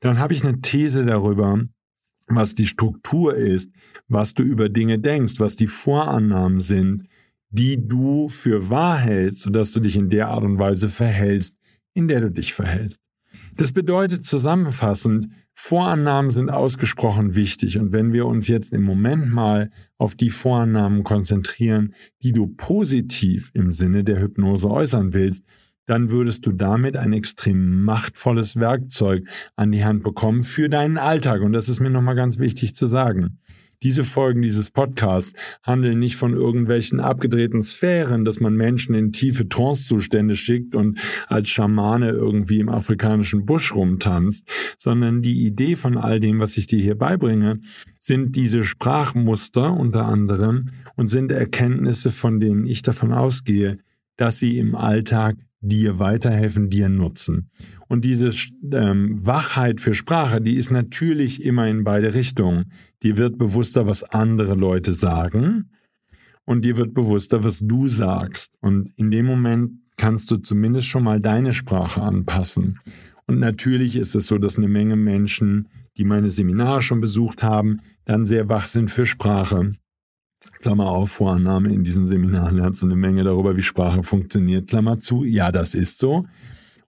dann 0.00 0.18
habe 0.18 0.34
ich 0.34 0.44
eine 0.44 0.60
These 0.60 1.04
darüber, 1.04 1.62
was 2.26 2.54
die 2.54 2.66
Struktur 2.66 3.34
ist, 3.34 3.70
was 4.08 4.34
du 4.34 4.42
über 4.42 4.68
Dinge 4.68 4.98
denkst, 4.98 5.40
was 5.40 5.56
die 5.56 5.66
Vorannahmen 5.66 6.60
sind, 6.60 7.04
die 7.50 7.86
du 7.86 8.28
für 8.28 8.70
wahr 8.70 8.96
hältst, 8.98 9.40
sodass 9.40 9.72
du 9.72 9.80
dich 9.80 9.96
in 9.96 10.08
der 10.08 10.28
Art 10.28 10.44
und 10.44 10.58
Weise 10.58 10.88
verhältst, 10.88 11.56
in 11.94 12.08
der 12.08 12.20
du 12.20 12.30
dich 12.30 12.54
verhältst. 12.54 13.00
Das 13.56 13.72
bedeutet 13.72 14.24
zusammenfassend, 14.24 15.28
Vorannahmen 15.54 16.30
sind 16.30 16.50
ausgesprochen 16.50 17.34
wichtig 17.34 17.78
und 17.78 17.92
wenn 17.92 18.12
wir 18.12 18.26
uns 18.26 18.48
jetzt 18.48 18.72
im 18.72 18.82
Moment 18.82 19.30
mal 19.30 19.70
auf 19.98 20.14
die 20.14 20.30
Vorannahmen 20.30 21.04
konzentrieren, 21.04 21.94
die 22.22 22.32
du 22.32 22.46
positiv 22.46 23.50
im 23.52 23.72
Sinne 23.72 24.02
der 24.02 24.20
Hypnose 24.20 24.70
äußern 24.70 25.12
willst, 25.12 25.44
dann 25.86 26.10
würdest 26.10 26.46
du 26.46 26.52
damit 26.52 26.96
ein 26.96 27.12
extrem 27.12 27.82
machtvolles 27.82 28.56
Werkzeug 28.56 29.24
an 29.56 29.72
die 29.72 29.84
Hand 29.84 30.02
bekommen 30.02 30.42
für 30.42 30.68
deinen 30.68 30.98
Alltag. 30.98 31.42
Und 31.42 31.52
das 31.52 31.68
ist 31.68 31.80
mir 31.80 31.90
nochmal 31.90 32.14
ganz 32.14 32.38
wichtig 32.38 32.74
zu 32.74 32.86
sagen. 32.86 33.38
Diese 33.82 34.04
Folgen 34.04 34.42
dieses 34.42 34.70
Podcasts 34.70 35.32
handeln 35.62 36.00
nicht 36.00 36.16
von 36.16 36.34
irgendwelchen 36.34 37.00
abgedrehten 37.00 37.62
Sphären, 37.62 38.26
dass 38.26 38.38
man 38.38 38.54
Menschen 38.54 38.94
in 38.94 39.10
tiefe 39.10 39.48
Trancezustände 39.48 40.36
schickt 40.36 40.74
und 40.74 40.98
als 41.28 41.48
Schamane 41.48 42.10
irgendwie 42.10 42.60
im 42.60 42.68
afrikanischen 42.68 43.46
Busch 43.46 43.74
rumtanzt, 43.74 44.46
sondern 44.76 45.22
die 45.22 45.46
Idee 45.46 45.76
von 45.76 45.96
all 45.96 46.20
dem, 46.20 46.40
was 46.40 46.58
ich 46.58 46.66
dir 46.66 46.78
hier 46.78 46.98
beibringe, 46.98 47.60
sind 47.98 48.36
diese 48.36 48.64
Sprachmuster 48.64 49.72
unter 49.72 50.04
anderem 50.04 50.66
und 50.96 51.06
sind 51.06 51.32
Erkenntnisse, 51.32 52.10
von 52.10 52.38
denen 52.38 52.66
ich 52.66 52.82
davon 52.82 53.14
ausgehe, 53.14 53.78
dass 54.18 54.38
sie 54.38 54.58
im 54.58 54.74
Alltag 54.74 55.36
dir 55.60 55.98
weiterhelfen, 55.98 56.70
dir 56.70 56.88
nutzen. 56.88 57.50
Und 57.88 58.04
diese 58.04 58.30
ähm, 58.72 59.24
Wachheit 59.24 59.80
für 59.80 59.94
Sprache, 59.94 60.40
die 60.40 60.56
ist 60.56 60.70
natürlich 60.70 61.44
immer 61.44 61.68
in 61.68 61.84
beide 61.84 62.14
Richtungen. 62.14 62.72
Dir 63.02 63.16
wird 63.16 63.38
bewusster, 63.38 63.86
was 63.86 64.02
andere 64.02 64.54
Leute 64.54 64.94
sagen 64.94 65.70
und 66.44 66.64
dir 66.64 66.76
wird 66.76 66.94
bewusster, 66.94 67.44
was 67.44 67.60
du 67.60 67.88
sagst. 67.88 68.56
Und 68.60 68.90
in 68.96 69.10
dem 69.10 69.26
Moment 69.26 69.72
kannst 69.96 70.30
du 70.30 70.38
zumindest 70.38 70.86
schon 70.86 71.04
mal 71.04 71.20
deine 71.20 71.52
Sprache 71.52 72.00
anpassen. 72.00 72.80
Und 73.26 73.38
natürlich 73.38 73.96
ist 73.96 74.14
es 74.14 74.26
so, 74.26 74.38
dass 74.38 74.56
eine 74.56 74.68
Menge 74.68 74.96
Menschen, 74.96 75.68
die 75.98 76.04
meine 76.04 76.30
Seminare 76.30 76.80
schon 76.80 77.00
besucht 77.00 77.42
haben, 77.42 77.80
dann 78.06 78.24
sehr 78.24 78.48
wach 78.48 78.66
sind 78.66 78.90
für 78.90 79.04
Sprache 79.06 79.72
Klammer 80.60 80.86
auf, 80.86 81.10
Vorannahme, 81.12 81.72
in 81.72 81.84
diesen 81.84 82.06
Seminaren 82.06 82.56
lernst 82.56 82.82
du 82.82 82.86
eine 82.86 82.96
Menge 82.96 83.24
darüber, 83.24 83.56
wie 83.56 83.62
Sprache 83.62 84.02
funktioniert, 84.02 84.68
Klammer 84.68 84.98
zu. 84.98 85.24
Ja, 85.24 85.52
das 85.52 85.74
ist 85.74 85.98
so. 85.98 86.26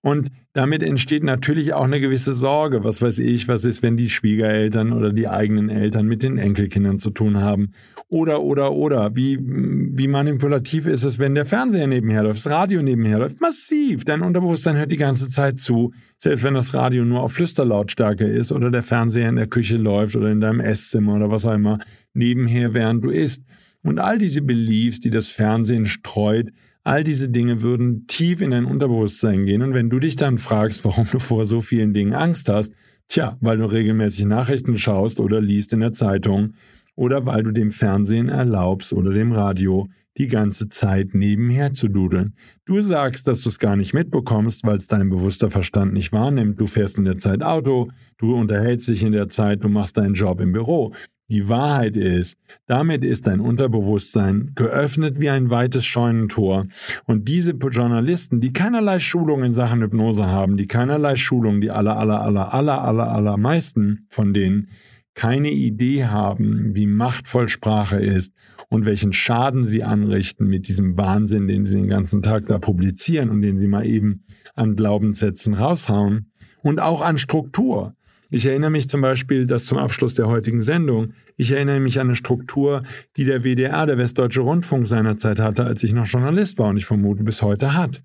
Und 0.02 0.30
damit 0.52 0.82
entsteht 0.82 1.22
natürlich 1.22 1.72
auch 1.74 1.84
eine 1.84 2.00
gewisse 2.00 2.34
Sorge. 2.34 2.82
Was 2.82 3.00
weiß 3.00 3.20
ich, 3.20 3.46
was 3.46 3.64
ist, 3.64 3.82
wenn 3.82 3.96
die 3.96 4.10
Schwiegereltern 4.10 4.92
oder 4.92 5.12
die 5.12 5.28
eigenen 5.28 5.70
Eltern 5.70 6.06
mit 6.06 6.24
den 6.24 6.38
Enkelkindern 6.38 6.98
zu 6.98 7.10
tun 7.10 7.38
haben? 7.38 7.70
Oder, 8.08 8.42
oder, 8.42 8.72
oder. 8.72 9.14
Wie, 9.14 9.38
wie 9.40 10.08
manipulativ 10.08 10.86
ist 10.86 11.04
es, 11.04 11.18
wenn 11.18 11.34
der 11.34 11.46
Fernseher 11.46 11.86
nebenher 11.86 12.24
läuft, 12.24 12.44
das 12.44 12.50
Radio 12.50 12.82
nebenher 12.82 13.20
läuft? 13.20 13.40
Massiv. 13.40 14.04
Dein 14.04 14.22
Unterbewusstsein 14.22 14.76
hört 14.76 14.92
die 14.92 14.98
ganze 14.98 15.28
Zeit 15.28 15.60
zu. 15.60 15.92
Selbst 16.18 16.42
wenn 16.42 16.54
das 16.54 16.74
Radio 16.74 17.04
nur 17.04 17.22
auf 17.22 17.32
Flüsterlautstärke 17.32 18.26
ist 18.26 18.52
oder 18.52 18.70
der 18.70 18.82
Fernseher 18.82 19.28
in 19.28 19.36
der 19.36 19.46
Küche 19.46 19.76
läuft 19.76 20.16
oder 20.16 20.30
in 20.30 20.40
deinem 20.40 20.60
Esszimmer 20.60 21.14
oder 21.14 21.30
was 21.30 21.46
auch 21.46 21.54
immer 21.54 21.78
nebenher, 22.14 22.74
während 22.74 23.04
du 23.04 23.10
isst. 23.10 23.44
Und 23.82 23.98
all 23.98 24.18
diese 24.18 24.42
Beliefs, 24.42 25.00
die 25.00 25.10
das 25.10 25.28
Fernsehen 25.28 25.86
streut, 25.86 26.52
All 26.84 27.04
diese 27.04 27.28
Dinge 27.28 27.62
würden 27.62 28.06
tief 28.08 28.40
in 28.40 28.50
dein 28.50 28.64
Unterbewusstsein 28.64 29.46
gehen. 29.46 29.62
Und 29.62 29.72
wenn 29.72 29.88
du 29.88 30.00
dich 30.00 30.16
dann 30.16 30.38
fragst, 30.38 30.84
warum 30.84 31.06
du 31.10 31.20
vor 31.20 31.46
so 31.46 31.60
vielen 31.60 31.94
Dingen 31.94 32.12
Angst 32.12 32.48
hast, 32.48 32.72
tja, 33.08 33.36
weil 33.40 33.58
du 33.58 33.66
regelmäßig 33.66 34.24
Nachrichten 34.24 34.76
schaust 34.76 35.20
oder 35.20 35.40
liest 35.40 35.72
in 35.72 35.80
der 35.80 35.92
Zeitung 35.92 36.54
oder 36.96 37.24
weil 37.24 37.44
du 37.44 37.52
dem 37.52 37.70
Fernsehen 37.70 38.28
erlaubst 38.28 38.92
oder 38.92 39.12
dem 39.12 39.32
Radio 39.32 39.88
die 40.18 40.26
ganze 40.26 40.68
Zeit 40.68 41.14
nebenher 41.14 41.72
zu 41.72 41.88
dudeln. 41.88 42.34
Du 42.66 42.82
sagst, 42.82 43.28
dass 43.28 43.42
du 43.42 43.48
es 43.48 43.58
gar 43.58 43.76
nicht 43.76 43.94
mitbekommst, 43.94 44.66
weil 44.66 44.76
es 44.76 44.86
dein 44.86 45.08
bewusster 45.08 45.50
Verstand 45.50 45.94
nicht 45.94 46.12
wahrnimmt. 46.12 46.60
Du 46.60 46.66
fährst 46.66 46.98
in 46.98 47.04
der 47.04 47.16
Zeit 47.16 47.42
Auto, 47.42 47.88
du 48.18 48.34
unterhältst 48.34 48.88
dich 48.88 49.04
in 49.04 49.12
der 49.12 49.28
Zeit, 49.28 49.64
du 49.64 49.68
machst 49.68 49.96
deinen 49.96 50.14
Job 50.14 50.40
im 50.40 50.52
Büro. 50.52 50.92
Die 51.32 51.48
Wahrheit 51.48 51.96
ist, 51.96 52.38
damit 52.66 53.02
ist 53.02 53.26
dein 53.26 53.40
Unterbewusstsein 53.40 54.52
geöffnet 54.54 55.18
wie 55.18 55.30
ein 55.30 55.48
weites 55.48 55.86
Scheunentor. 55.86 56.66
Und 57.06 57.26
diese 57.26 57.52
Journalisten, 57.52 58.42
die 58.42 58.52
keinerlei 58.52 58.98
Schulung 58.98 59.42
in 59.42 59.54
Sachen 59.54 59.80
Hypnose 59.80 60.26
haben, 60.26 60.58
die 60.58 60.66
keinerlei 60.66 61.16
Schulung, 61.16 61.62
die 61.62 61.70
aller, 61.70 61.96
aller, 61.96 62.20
aller, 62.20 62.52
aller, 62.52 62.82
aller, 62.82 63.10
aller 63.10 63.36
meisten 63.38 64.04
von 64.10 64.34
denen 64.34 64.68
keine 65.14 65.50
Idee 65.50 66.04
haben, 66.04 66.74
wie 66.74 66.86
machtvoll 66.86 67.48
Sprache 67.48 67.96
ist 67.96 68.34
und 68.68 68.84
welchen 68.84 69.14
Schaden 69.14 69.64
sie 69.64 69.84
anrichten 69.84 70.48
mit 70.48 70.68
diesem 70.68 70.98
Wahnsinn, 70.98 71.48
den 71.48 71.64
sie 71.64 71.76
den 71.76 71.88
ganzen 71.88 72.20
Tag 72.20 72.44
da 72.44 72.58
publizieren 72.58 73.30
und 73.30 73.40
den 73.40 73.56
sie 73.56 73.68
mal 73.68 73.86
eben 73.86 74.24
an 74.54 74.76
Glaubenssätzen 74.76 75.54
raushauen 75.54 76.30
und 76.62 76.78
auch 76.78 77.00
an 77.00 77.16
Struktur. 77.16 77.94
Ich 78.34 78.46
erinnere 78.46 78.70
mich 78.70 78.88
zum 78.88 79.02
Beispiel, 79.02 79.44
dass 79.44 79.66
zum 79.66 79.76
Abschluss 79.76 80.14
der 80.14 80.26
heutigen 80.26 80.62
Sendung, 80.62 81.12
ich 81.36 81.52
erinnere 81.52 81.80
mich 81.80 82.00
an 82.00 82.06
eine 82.06 82.16
Struktur, 82.16 82.82
die 83.18 83.26
der 83.26 83.44
WDR, 83.44 83.84
der 83.84 83.98
Westdeutsche 83.98 84.40
Rundfunk 84.40 84.86
seinerzeit 84.86 85.38
hatte, 85.38 85.66
als 85.66 85.82
ich 85.82 85.92
noch 85.92 86.06
Journalist 86.06 86.58
war 86.58 86.70
und 86.70 86.78
ich 86.78 86.86
vermute 86.86 87.24
bis 87.24 87.42
heute 87.42 87.74
hat. 87.74 88.02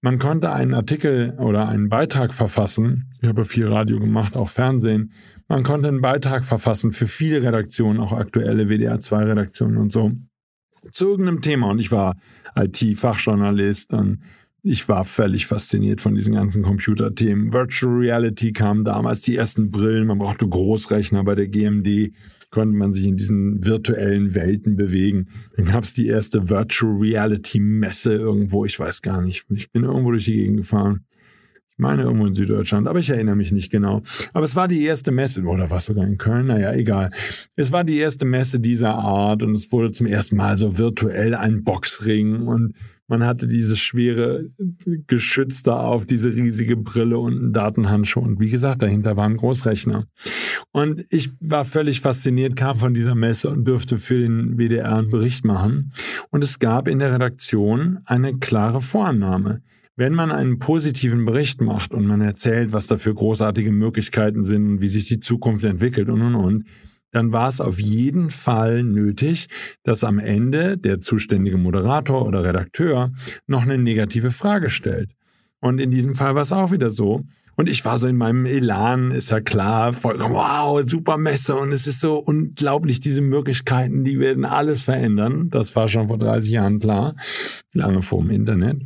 Man 0.00 0.18
konnte 0.18 0.52
einen 0.52 0.72
Artikel 0.72 1.34
oder 1.38 1.68
einen 1.68 1.90
Beitrag 1.90 2.32
verfassen, 2.32 3.10
ich 3.20 3.28
habe 3.28 3.44
viel 3.44 3.68
Radio 3.68 4.00
gemacht, 4.00 4.36
auch 4.36 4.48
Fernsehen, 4.48 5.12
man 5.48 5.64
konnte 5.64 5.88
einen 5.88 6.00
Beitrag 6.00 6.46
verfassen 6.46 6.92
für 6.92 7.06
viele 7.06 7.42
Redaktionen, 7.42 8.00
auch 8.00 8.12
aktuelle 8.12 8.70
WDR 8.70 9.00
2 9.00 9.22
Redaktionen 9.24 9.76
und 9.76 9.92
so, 9.92 10.12
zu 10.92 11.10
irgendeinem 11.10 11.42
Thema. 11.42 11.70
Und 11.70 11.78
ich 11.78 11.92
war 11.92 12.16
IT-Fachjournalist, 12.56 13.92
dann 13.92 14.22
ich 14.62 14.88
war 14.88 15.04
völlig 15.04 15.46
fasziniert 15.46 16.00
von 16.00 16.14
diesen 16.14 16.34
ganzen 16.34 16.62
Computerthemen. 16.62 17.52
Virtual 17.52 17.94
Reality 17.94 18.52
kam 18.52 18.84
damals, 18.84 19.22
die 19.22 19.36
ersten 19.36 19.70
Brillen, 19.70 20.06
man 20.06 20.18
brauchte 20.18 20.48
Großrechner 20.48 21.22
bei 21.24 21.34
der 21.34 21.48
GMD, 21.48 22.12
konnte 22.50 22.76
man 22.76 22.92
sich 22.92 23.06
in 23.06 23.16
diesen 23.16 23.64
virtuellen 23.64 24.34
Welten 24.34 24.76
bewegen. 24.76 25.28
Dann 25.56 25.66
gab 25.66 25.84
es 25.84 25.94
die 25.94 26.06
erste 26.06 26.48
Virtual 26.48 26.96
Reality 26.98 27.60
Messe 27.60 28.14
irgendwo, 28.14 28.64
ich 28.64 28.78
weiß 28.78 29.02
gar 29.02 29.22
nicht. 29.22 29.46
Ich 29.50 29.70
bin 29.70 29.84
irgendwo 29.84 30.10
durch 30.10 30.24
die 30.24 30.34
Gegend 30.34 30.58
gefahren. 30.58 31.04
Ich 31.70 31.78
meine 31.78 32.02
irgendwo 32.02 32.26
in 32.26 32.34
Süddeutschland, 32.34 32.88
aber 32.88 32.98
ich 32.98 33.10
erinnere 33.10 33.36
mich 33.36 33.52
nicht 33.52 33.70
genau. 33.70 34.02
Aber 34.32 34.44
es 34.44 34.56
war 34.56 34.66
die 34.66 34.82
erste 34.82 35.12
Messe, 35.12 35.42
oder 35.44 35.70
war 35.70 35.76
es 35.76 35.84
sogar 35.84 36.04
in 36.04 36.18
Köln? 36.18 36.46
Naja, 36.48 36.72
egal. 36.72 37.10
Es 37.54 37.70
war 37.70 37.84
die 37.84 37.98
erste 37.98 38.24
Messe 38.24 38.58
dieser 38.58 38.94
Art 38.94 39.44
und 39.44 39.52
es 39.52 39.70
wurde 39.70 39.92
zum 39.92 40.08
ersten 40.08 40.36
Mal 40.36 40.58
so 40.58 40.76
virtuell 40.76 41.36
ein 41.36 41.62
Boxring 41.62 42.48
und 42.48 42.74
man 43.08 43.24
hatte 43.24 43.48
dieses 43.48 43.78
schwere 43.78 44.44
Geschütz 45.06 45.62
da 45.62 45.80
auf, 45.80 46.04
diese 46.04 46.34
riesige 46.34 46.76
Brille 46.76 47.18
und 47.18 47.38
einen 47.38 47.52
Datenhandschuh. 47.54 48.20
Und 48.20 48.38
wie 48.38 48.50
gesagt, 48.50 48.82
dahinter 48.82 49.16
war 49.16 49.24
ein 49.24 49.38
Großrechner. 49.38 50.06
Und 50.72 51.06
ich 51.10 51.30
war 51.40 51.64
völlig 51.64 52.02
fasziniert, 52.02 52.54
kam 52.54 52.76
von 52.76 52.92
dieser 52.92 53.14
Messe 53.14 53.48
und 53.48 53.64
durfte 53.64 53.98
für 53.98 54.18
den 54.20 54.58
WDR 54.58 54.96
einen 54.96 55.10
Bericht 55.10 55.44
machen. 55.44 55.92
Und 56.30 56.44
es 56.44 56.58
gab 56.58 56.86
in 56.86 56.98
der 56.98 57.14
Redaktion 57.14 58.00
eine 58.04 58.36
klare 58.36 58.82
Vorannahme. 58.82 59.62
Wenn 59.96 60.12
man 60.12 60.30
einen 60.30 60.58
positiven 60.58 61.24
Bericht 61.24 61.62
macht 61.62 61.92
und 61.92 62.06
man 62.06 62.20
erzählt, 62.20 62.72
was 62.72 62.86
da 62.86 62.98
für 62.98 63.14
großartige 63.14 63.72
Möglichkeiten 63.72 64.42
sind 64.42 64.68
und 64.68 64.80
wie 64.82 64.88
sich 64.88 65.08
die 65.08 65.18
Zukunft 65.18 65.64
entwickelt 65.64 66.08
und 66.10 66.20
und 66.20 66.34
und, 66.34 66.64
dann 67.10 67.32
war 67.32 67.48
es 67.48 67.60
auf 67.60 67.78
jeden 67.78 68.30
Fall 68.30 68.82
nötig, 68.82 69.48
dass 69.82 70.04
am 70.04 70.18
Ende 70.18 70.76
der 70.76 71.00
zuständige 71.00 71.56
Moderator 71.56 72.26
oder 72.26 72.44
Redakteur 72.44 73.12
noch 73.46 73.62
eine 73.62 73.78
negative 73.78 74.30
Frage 74.30 74.70
stellt. 74.70 75.12
Und 75.60 75.80
in 75.80 75.90
diesem 75.90 76.14
Fall 76.14 76.34
war 76.34 76.42
es 76.42 76.52
auch 76.52 76.70
wieder 76.70 76.90
so. 76.90 77.24
Und 77.56 77.68
ich 77.68 77.84
war 77.84 77.98
so 77.98 78.06
in 78.06 78.16
meinem 78.16 78.46
Elan, 78.46 79.10
ist 79.10 79.30
ja 79.30 79.40
klar, 79.40 79.92
vollkommen, 79.92 80.34
wow, 80.34 80.80
super 80.88 81.16
Messe 81.18 81.56
und 81.56 81.72
es 81.72 81.88
ist 81.88 82.00
so 82.00 82.18
unglaublich, 82.18 83.00
diese 83.00 83.20
Möglichkeiten, 83.20 84.04
die 84.04 84.20
werden 84.20 84.44
alles 84.44 84.84
verändern. 84.84 85.50
Das 85.50 85.74
war 85.74 85.88
schon 85.88 86.06
vor 86.06 86.18
30 86.18 86.50
Jahren 86.50 86.78
klar, 86.78 87.16
lange 87.72 88.00
vor 88.02 88.20
dem 88.20 88.30
Internet. 88.30 88.82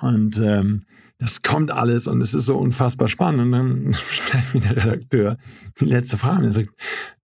Und 0.00 0.40
ähm, 0.40 0.84
das 1.18 1.42
kommt 1.42 1.70
alles 1.70 2.06
und 2.06 2.20
es 2.20 2.32
ist 2.32 2.46
so 2.46 2.56
unfassbar 2.56 3.08
spannend. 3.08 3.40
Und 3.42 3.52
dann 3.52 3.94
stellt 4.10 4.54
mir 4.54 4.60
der 4.60 4.76
Redakteur 4.76 5.36
die 5.80 5.84
letzte 5.84 6.16
Frage 6.16 6.38
und 6.38 6.44
er 6.44 6.52
sagt, 6.52 6.70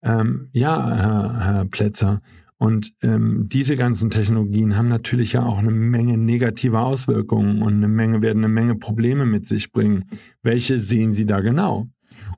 ähm, 0.01 0.49
ja, 0.51 0.95
Herr, 0.95 1.45
Herr 1.45 1.65
Plätzer, 1.65 2.21
und 2.63 2.93
ähm, 3.01 3.49
diese 3.49 3.75
ganzen 3.75 4.09
Technologien 4.09 4.77
haben 4.77 4.87
natürlich 4.87 5.33
ja 5.33 5.43
auch 5.43 5.57
eine 5.57 5.69
Menge 5.69 6.17
negative 6.17 6.79
Auswirkungen 6.79 7.61
und 7.61 7.73
eine 7.73 7.89
Menge 7.89 8.21
werden 8.21 8.37
eine 8.37 8.47
Menge 8.53 8.75
Probleme 8.75 9.25
mit 9.25 9.45
sich 9.45 9.73
bringen. 9.73 10.05
Welche 10.43 10.79
sehen 10.79 11.11
Sie 11.11 11.25
da 11.25 11.41
genau? 11.41 11.89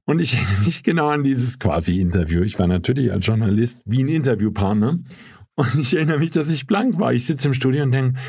Und 0.06 0.20
ich 0.20 0.34
erinnere 0.36 0.66
mich 0.66 0.82
genau 0.82 1.10
an 1.10 1.22
dieses 1.22 1.60
quasi 1.60 2.00
Interview. 2.00 2.42
Ich 2.42 2.58
war 2.58 2.66
natürlich 2.66 3.12
als 3.12 3.24
Journalist 3.24 3.82
wie 3.86 4.04
ein 4.04 4.08
Interviewpartner. 4.08 4.98
Und 5.54 5.76
ich 5.76 5.96
erinnere 5.96 6.18
mich, 6.18 6.32
dass 6.32 6.50
ich 6.50 6.66
blank 6.66 6.98
war. 6.98 7.14
Ich 7.14 7.26
sitze 7.26 7.50
im 7.50 7.54
Studio 7.54 7.84
und 7.84 7.92
denke, 7.92 8.20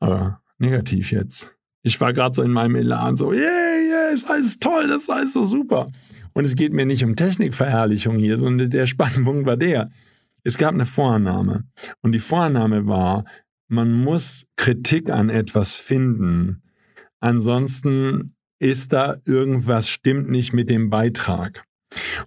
aber 0.00 0.42
negativ 0.58 1.12
jetzt. 1.12 1.55
Ich 1.86 2.00
war 2.00 2.12
gerade 2.12 2.34
so 2.34 2.42
in 2.42 2.50
meinem 2.50 2.74
Elan, 2.74 3.14
so, 3.14 3.32
yeah, 3.32 3.78
yeah, 3.78 4.08
ist 4.08 4.28
alles 4.28 4.58
toll, 4.58 4.88
das 4.88 5.02
ist 5.02 5.08
alles 5.08 5.34
so 5.34 5.44
super. 5.44 5.92
Und 6.32 6.44
es 6.44 6.56
geht 6.56 6.72
mir 6.72 6.84
nicht 6.84 7.04
um 7.04 7.14
Technikverherrlichung 7.14 8.18
hier, 8.18 8.40
sondern 8.40 8.70
der 8.70 8.86
Spannpunkt 8.86 9.46
war 9.46 9.56
der. 9.56 9.90
Es 10.42 10.58
gab 10.58 10.74
eine 10.74 10.84
Vorannahme. 10.84 11.62
Und 12.02 12.10
die 12.10 12.18
Vorannahme 12.18 12.88
war, 12.88 13.24
man 13.68 13.92
muss 13.92 14.46
Kritik 14.56 15.10
an 15.10 15.30
etwas 15.30 15.74
finden. 15.74 16.60
Ansonsten 17.20 18.34
ist 18.58 18.92
da 18.92 19.18
irgendwas 19.24 19.88
stimmt 19.88 20.28
nicht 20.28 20.52
mit 20.52 20.68
dem 20.68 20.90
Beitrag. 20.90 21.65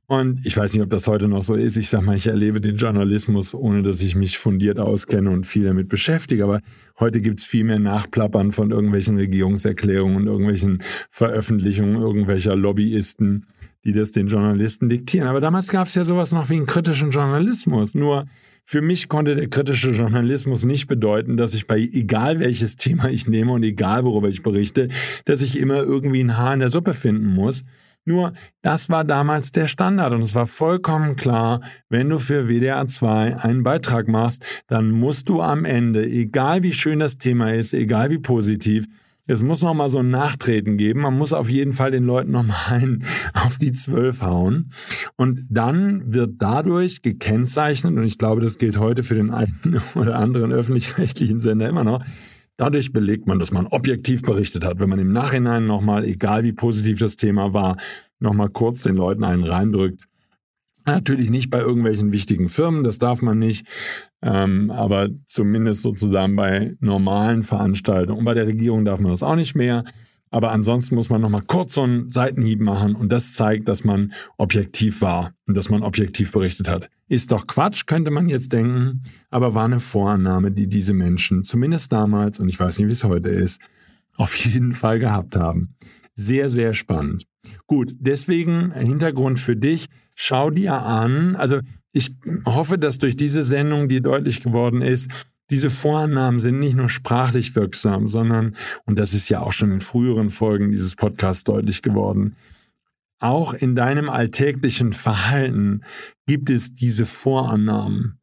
Und 0.07 0.45
ich 0.45 0.55
weiß 0.55 0.73
nicht, 0.73 0.83
ob 0.83 0.89
das 0.89 1.07
heute 1.07 1.27
noch 1.27 1.43
so 1.43 1.55
ist. 1.55 1.77
Ich 1.77 1.89
sage 1.89 2.05
mal, 2.05 2.15
ich 2.15 2.27
erlebe 2.27 2.61
den 2.61 2.77
Journalismus, 2.77 3.53
ohne 3.53 3.83
dass 3.83 4.01
ich 4.01 4.15
mich 4.15 4.37
fundiert 4.37 4.79
auskenne 4.79 5.29
und 5.29 5.45
viel 5.45 5.65
damit 5.65 5.89
beschäftige. 5.89 6.43
Aber 6.43 6.61
heute 6.99 7.21
gibt 7.21 7.39
es 7.39 7.45
viel 7.45 7.63
mehr 7.63 7.79
Nachplappern 7.79 8.51
von 8.51 8.71
irgendwelchen 8.71 9.17
Regierungserklärungen 9.17 10.17
und 10.17 10.27
irgendwelchen 10.27 10.83
Veröffentlichungen 11.09 12.01
irgendwelcher 12.01 12.55
Lobbyisten, 12.55 13.47
die 13.83 13.93
das 13.93 14.11
den 14.11 14.27
Journalisten 14.27 14.89
diktieren. 14.89 15.27
Aber 15.27 15.41
damals 15.41 15.69
gab 15.69 15.87
es 15.87 15.95
ja 15.95 16.05
sowas 16.05 16.31
noch 16.31 16.49
wie 16.49 16.55
einen 16.55 16.65
kritischen 16.65 17.11
Journalismus. 17.11 17.95
Nur 17.95 18.25
für 18.63 18.81
mich 18.81 19.09
konnte 19.09 19.35
der 19.35 19.47
kritische 19.47 19.91
Journalismus 19.91 20.63
nicht 20.63 20.87
bedeuten, 20.87 21.37
dass 21.37 21.53
ich 21.53 21.67
bei 21.67 21.79
egal 21.79 22.39
welches 22.39 22.75
Thema 22.75 23.09
ich 23.09 23.27
nehme 23.27 23.51
und 23.51 23.63
egal 23.63 24.05
worüber 24.05 24.29
ich 24.29 24.43
berichte, 24.43 24.89
dass 25.25 25.41
ich 25.41 25.59
immer 25.59 25.83
irgendwie 25.83 26.21
ein 26.21 26.37
Haar 26.37 26.53
in 26.53 26.59
der 26.59 26.69
Suppe 26.69 26.93
finden 26.93 27.27
muss 27.27 27.65
nur 28.09 28.33
das 28.61 28.89
war 28.89 29.05
damals 29.05 29.51
der 29.53 29.67
Standard 29.67 30.11
und 30.11 30.21
es 30.21 30.35
war 30.35 30.47
vollkommen 30.47 31.15
klar, 31.15 31.61
wenn 31.87 32.09
du 32.09 32.19
für 32.19 32.49
WDR 32.49 32.85
2 32.85 33.37
einen 33.37 33.63
Beitrag 33.63 34.07
machst, 34.07 34.43
dann 34.67 34.91
musst 34.91 35.29
du 35.29 35.41
am 35.41 35.63
Ende, 35.63 36.05
egal 36.05 36.63
wie 36.63 36.73
schön 36.73 36.99
das 36.99 37.17
Thema 37.17 37.53
ist, 37.53 37.73
egal 37.73 38.09
wie 38.09 38.19
positiv, 38.19 38.87
es 39.29 39.43
muss 39.43 39.61
noch 39.61 39.75
mal 39.75 39.91
so 39.91 39.99
ein 39.99 40.09
Nachtreten 40.09 40.77
geben. 40.77 41.01
Man 41.01 41.15
muss 41.15 41.33
auf 41.33 41.47
jeden 41.47 41.73
Fall 41.73 41.91
den 41.91 42.03
Leuten 42.03 42.31
noch 42.31 42.41
mal 42.41 42.65
einen 42.69 43.05
auf 43.35 43.59
die 43.59 43.73
Zwölf 43.73 44.23
hauen. 44.23 44.73
Und 45.17 45.45
dann 45.49 46.11
wird 46.11 46.33
dadurch 46.39 47.03
gekennzeichnet, 47.03 47.95
und 47.95 48.03
ich 48.03 48.17
glaube, 48.17 48.41
das 48.41 48.57
gilt 48.57 48.79
heute 48.79 49.03
für 49.03 49.13
den 49.13 49.29
einen 49.29 49.81
oder 49.95 50.15
anderen 50.17 50.51
öffentlich-rechtlichen 50.51 51.41
Sender 51.41 51.69
immer 51.69 51.83
noch, 51.83 52.03
Dadurch 52.59 52.91
belegt 52.91 53.25
man, 53.25 53.39
dass 53.39 53.53
man 53.53 53.67
objektiv 53.67 54.21
berichtet 54.21 54.65
hat. 54.65 54.79
Wenn 54.79 54.89
man 54.89 54.99
im 54.99 55.13
Nachhinein 55.13 55.65
nochmal, 55.65 56.03
egal 56.03 56.43
wie 56.43 56.51
positiv 56.51 56.99
das 56.99 57.15
Thema 57.15 57.53
war, 57.53 57.77
nochmal 58.19 58.49
kurz 58.49 58.83
den 58.83 58.97
Leuten 58.97 59.23
einen 59.23 59.45
reindrückt. 59.45 60.03
Natürlich 60.85 61.29
nicht 61.29 61.51
bei 61.51 61.59
irgendwelchen 61.59 62.11
wichtigen 62.11 62.49
Firmen, 62.49 62.83
das 62.83 62.97
darf 62.97 63.21
man 63.21 63.39
nicht, 63.39 63.65
ähm, 64.21 64.71
aber 64.71 65.07
zumindest 65.25 65.83
sozusagen 65.83 66.35
bei 66.35 66.75
normalen 66.81 67.43
Veranstaltungen. 67.43 68.19
Und 68.19 68.25
bei 68.25 68.33
der 68.33 68.47
Regierung 68.47 68.83
darf 68.83 68.99
man 68.99 69.11
das 69.11 69.23
auch 69.23 69.37
nicht 69.37 69.55
mehr. 69.55 69.85
Aber 70.31 70.51
ansonsten 70.51 70.95
muss 70.95 71.09
man 71.09 71.21
nochmal 71.21 71.41
kurz 71.41 71.73
so 71.73 71.83
einen 71.83 72.09
Seitenhieb 72.09 72.59
machen 72.59 72.95
und 72.95 73.11
das 73.11 73.33
zeigt, 73.33 73.67
dass 73.67 73.83
man 73.83 74.13
objektiv 74.37 75.01
war 75.01 75.33
und 75.47 75.55
dass 75.55 75.69
man 75.69 75.81
objektiv 75.81 76.31
berichtet 76.31 76.69
hat. 76.69 76.89
Ist 77.07 77.31
doch 77.31 77.47
Quatsch, 77.47 77.87
könnte 77.87 78.11
man 78.11 78.27
jetzt 78.27 78.53
denken, 78.53 79.03
aber 79.31 79.55
war 79.55 79.65
eine 79.65 79.79
Vorannahme, 79.79 80.51
die 80.51 80.67
diese 80.67 80.93
Menschen 80.93 81.43
zumindest 81.43 81.91
damals, 81.91 82.39
und 82.39 82.47
ich 82.49 82.59
weiß 82.59 82.77
nicht, 82.77 82.87
wie 82.87 82.91
es 82.91 83.03
heute 83.03 83.29
ist, 83.29 83.59
auf 84.15 84.35
jeden 84.35 84.73
Fall 84.73 84.99
gehabt 84.99 85.35
haben. 85.35 85.75
Sehr, 86.13 86.49
sehr 86.49 86.73
spannend. 86.73 87.25
Gut, 87.65 87.95
deswegen 87.97 88.71
Hintergrund 88.73 89.39
für 89.39 89.55
dich. 89.55 89.87
Schau 90.15 90.51
dir 90.51 90.73
an. 90.73 91.35
Also 91.37 91.59
ich 91.91 92.13
hoffe, 92.45 92.77
dass 92.77 92.99
durch 92.99 93.15
diese 93.15 93.43
Sendung 93.43 93.89
dir 93.89 94.01
deutlich 94.01 94.41
geworden 94.43 94.81
ist, 94.81 95.09
diese 95.49 95.69
Vorannahmen 95.69 96.39
sind 96.39 96.59
nicht 96.59 96.75
nur 96.75 96.89
sprachlich 96.89 97.55
wirksam, 97.55 98.07
sondern, 98.07 98.55
und 98.85 98.99
das 98.99 99.13
ist 99.13 99.29
ja 99.29 99.41
auch 99.41 99.53
schon 99.53 99.71
in 99.71 99.81
früheren 99.81 100.29
Folgen 100.29 100.71
dieses 100.71 100.95
Podcasts 100.95 101.43
deutlich 101.43 101.81
geworden, 101.81 102.35
auch 103.19 103.53
in 103.53 103.75
deinem 103.75 104.09
alltäglichen 104.09 104.93
Verhalten 104.93 105.81
gibt 106.25 106.49
es 106.49 106.73
diese 106.73 107.05
Vorannahmen. 107.05 108.19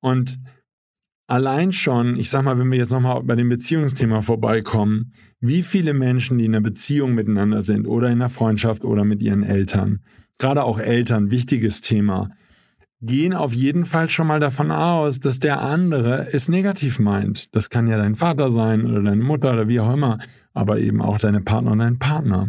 Und 0.00 0.40
allein 1.28 1.70
schon, 1.70 2.16
ich 2.16 2.30
sag 2.30 2.42
mal, 2.42 2.58
wenn 2.58 2.70
wir 2.70 2.78
jetzt 2.78 2.90
nochmal 2.90 3.22
bei 3.22 3.36
dem 3.36 3.48
Beziehungsthema 3.48 4.22
vorbeikommen, 4.22 5.12
wie 5.38 5.62
viele 5.62 5.94
Menschen, 5.94 6.38
die 6.38 6.46
in 6.46 6.54
einer 6.54 6.62
Beziehung 6.62 7.14
miteinander 7.14 7.62
sind 7.62 7.86
oder 7.86 8.08
in 8.08 8.14
einer 8.14 8.28
Freundschaft 8.28 8.84
oder 8.84 9.04
mit 9.04 9.22
ihren 9.22 9.44
Eltern, 9.44 10.00
gerade 10.38 10.64
auch 10.64 10.80
Eltern, 10.80 11.30
wichtiges 11.30 11.80
Thema, 11.80 12.30
gehen 13.02 13.32
auf 13.32 13.54
jeden 13.54 13.84
Fall 13.84 14.10
schon 14.10 14.26
mal 14.26 14.40
davon 14.40 14.70
aus, 14.70 15.20
dass 15.20 15.38
der 15.38 15.62
andere 15.62 16.32
es 16.32 16.48
negativ 16.48 16.98
meint. 16.98 17.48
Das 17.54 17.70
kann 17.70 17.88
ja 17.88 17.96
dein 17.96 18.14
Vater 18.14 18.52
sein 18.52 18.86
oder 18.86 19.02
deine 19.02 19.22
Mutter 19.22 19.52
oder 19.52 19.68
wie 19.68 19.80
auch 19.80 19.92
immer, 19.92 20.18
aber 20.52 20.78
eben 20.78 21.00
auch 21.00 21.18
deine 21.18 21.40
Partner 21.40 21.72
und 21.72 21.78
dein 21.78 21.98
Partner. 21.98 22.48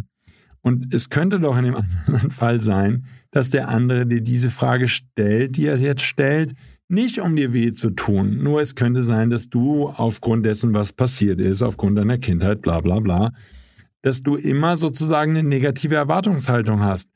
Und 0.60 0.94
es 0.94 1.10
könnte 1.10 1.40
doch 1.40 1.56
in 1.56 1.64
dem 1.64 1.76
anderen 2.06 2.30
Fall 2.30 2.60
sein, 2.60 3.06
dass 3.30 3.50
der 3.50 3.68
andere 3.68 4.06
dir 4.06 4.20
diese 4.20 4.50
Frage 4.50 4.88
stellt, 4.88 5.56
die 5.56 5.66
er 5.66 5.78
jetzt 5.78 6.02
stellt, 6.02 6.54
nicht 6.88 7.18
um 7.18 7.34
dir 7.34 7.54
weh 7.54 7.72
zu 7.72 7.90
tun. 7.90 8.42
Nur 8.42 8.60
es 8.60 8.74
könnte 8.74 9.02
sein, 9.02 9.30
dass 9.30 9.48
du 9.48 9.88
aufgrund 9.88 10.44
dessen, 10.44 10.74
was 10.74 10.92
passiert 10.92 11.40
ist, 11.40 11.62
aufgrund 11.62 11.96
deiner 11.96 12.18
Kindheit, 12.18 12.60
bla 12.60 12.80
bla 12.80 13.00
bla, 13.00 13.32
dass 14.02 14.22
du 14.22 14.36
immer 14.36 14.76
sozusagen 14.76 15.30
eine 15.30 15.48
negative 15.48 15.94
Erwartungshaltung 15.94 16.80
hast. 16.80 17.08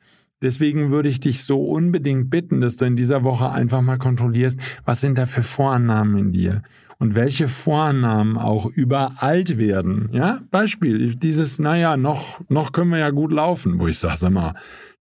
Deswegen 0.42 0.90
würde 0.90 1.08
ich 1.08 1.20
dich 1.20 1.44
so 1.44 1.64
unbedingt 1.64 2.28
bitten, 2.28 2.60
dass 2.60 2.76
du 2.76 2.84
in 2.84 2.96
dieser 2.96 3.24
Woche 3.24 3.50
einfach 3.50 3.80
mal 3.80 3.98
kontrollierst, 3.98 4.58
was 4.84 5.00
sind 5.00 5.16
da 5.16 5.26
für 5.26 5.42
Vorannahmen 5.42 6.18
in 6.18 6.32
dir 6.32 6.62
und 6.98 7.14
welche 7.14 7.48
Vorannahmen 7.48 8.36
auch 8.36 8.66
überalt 8.66 9.58
werden. 9.58 10.08
Ja, 10.12 10.40
Beispiel, 10.50 11.14
dieses, 11.14 11.58
naja, 11.58 11.96
noch, 11.96 12.40
noch 12.48 12.72
können 12.72 12.90
wir 12.90 12.98
ja 12.98 13.10
gut 13.10 13.32
laufen, 13.32 13.78
wo 13.80 13.86
ich 13.86 13.98
sage, 13.98 14.16
sag 14.16 14.32
mal, 14.32 14.54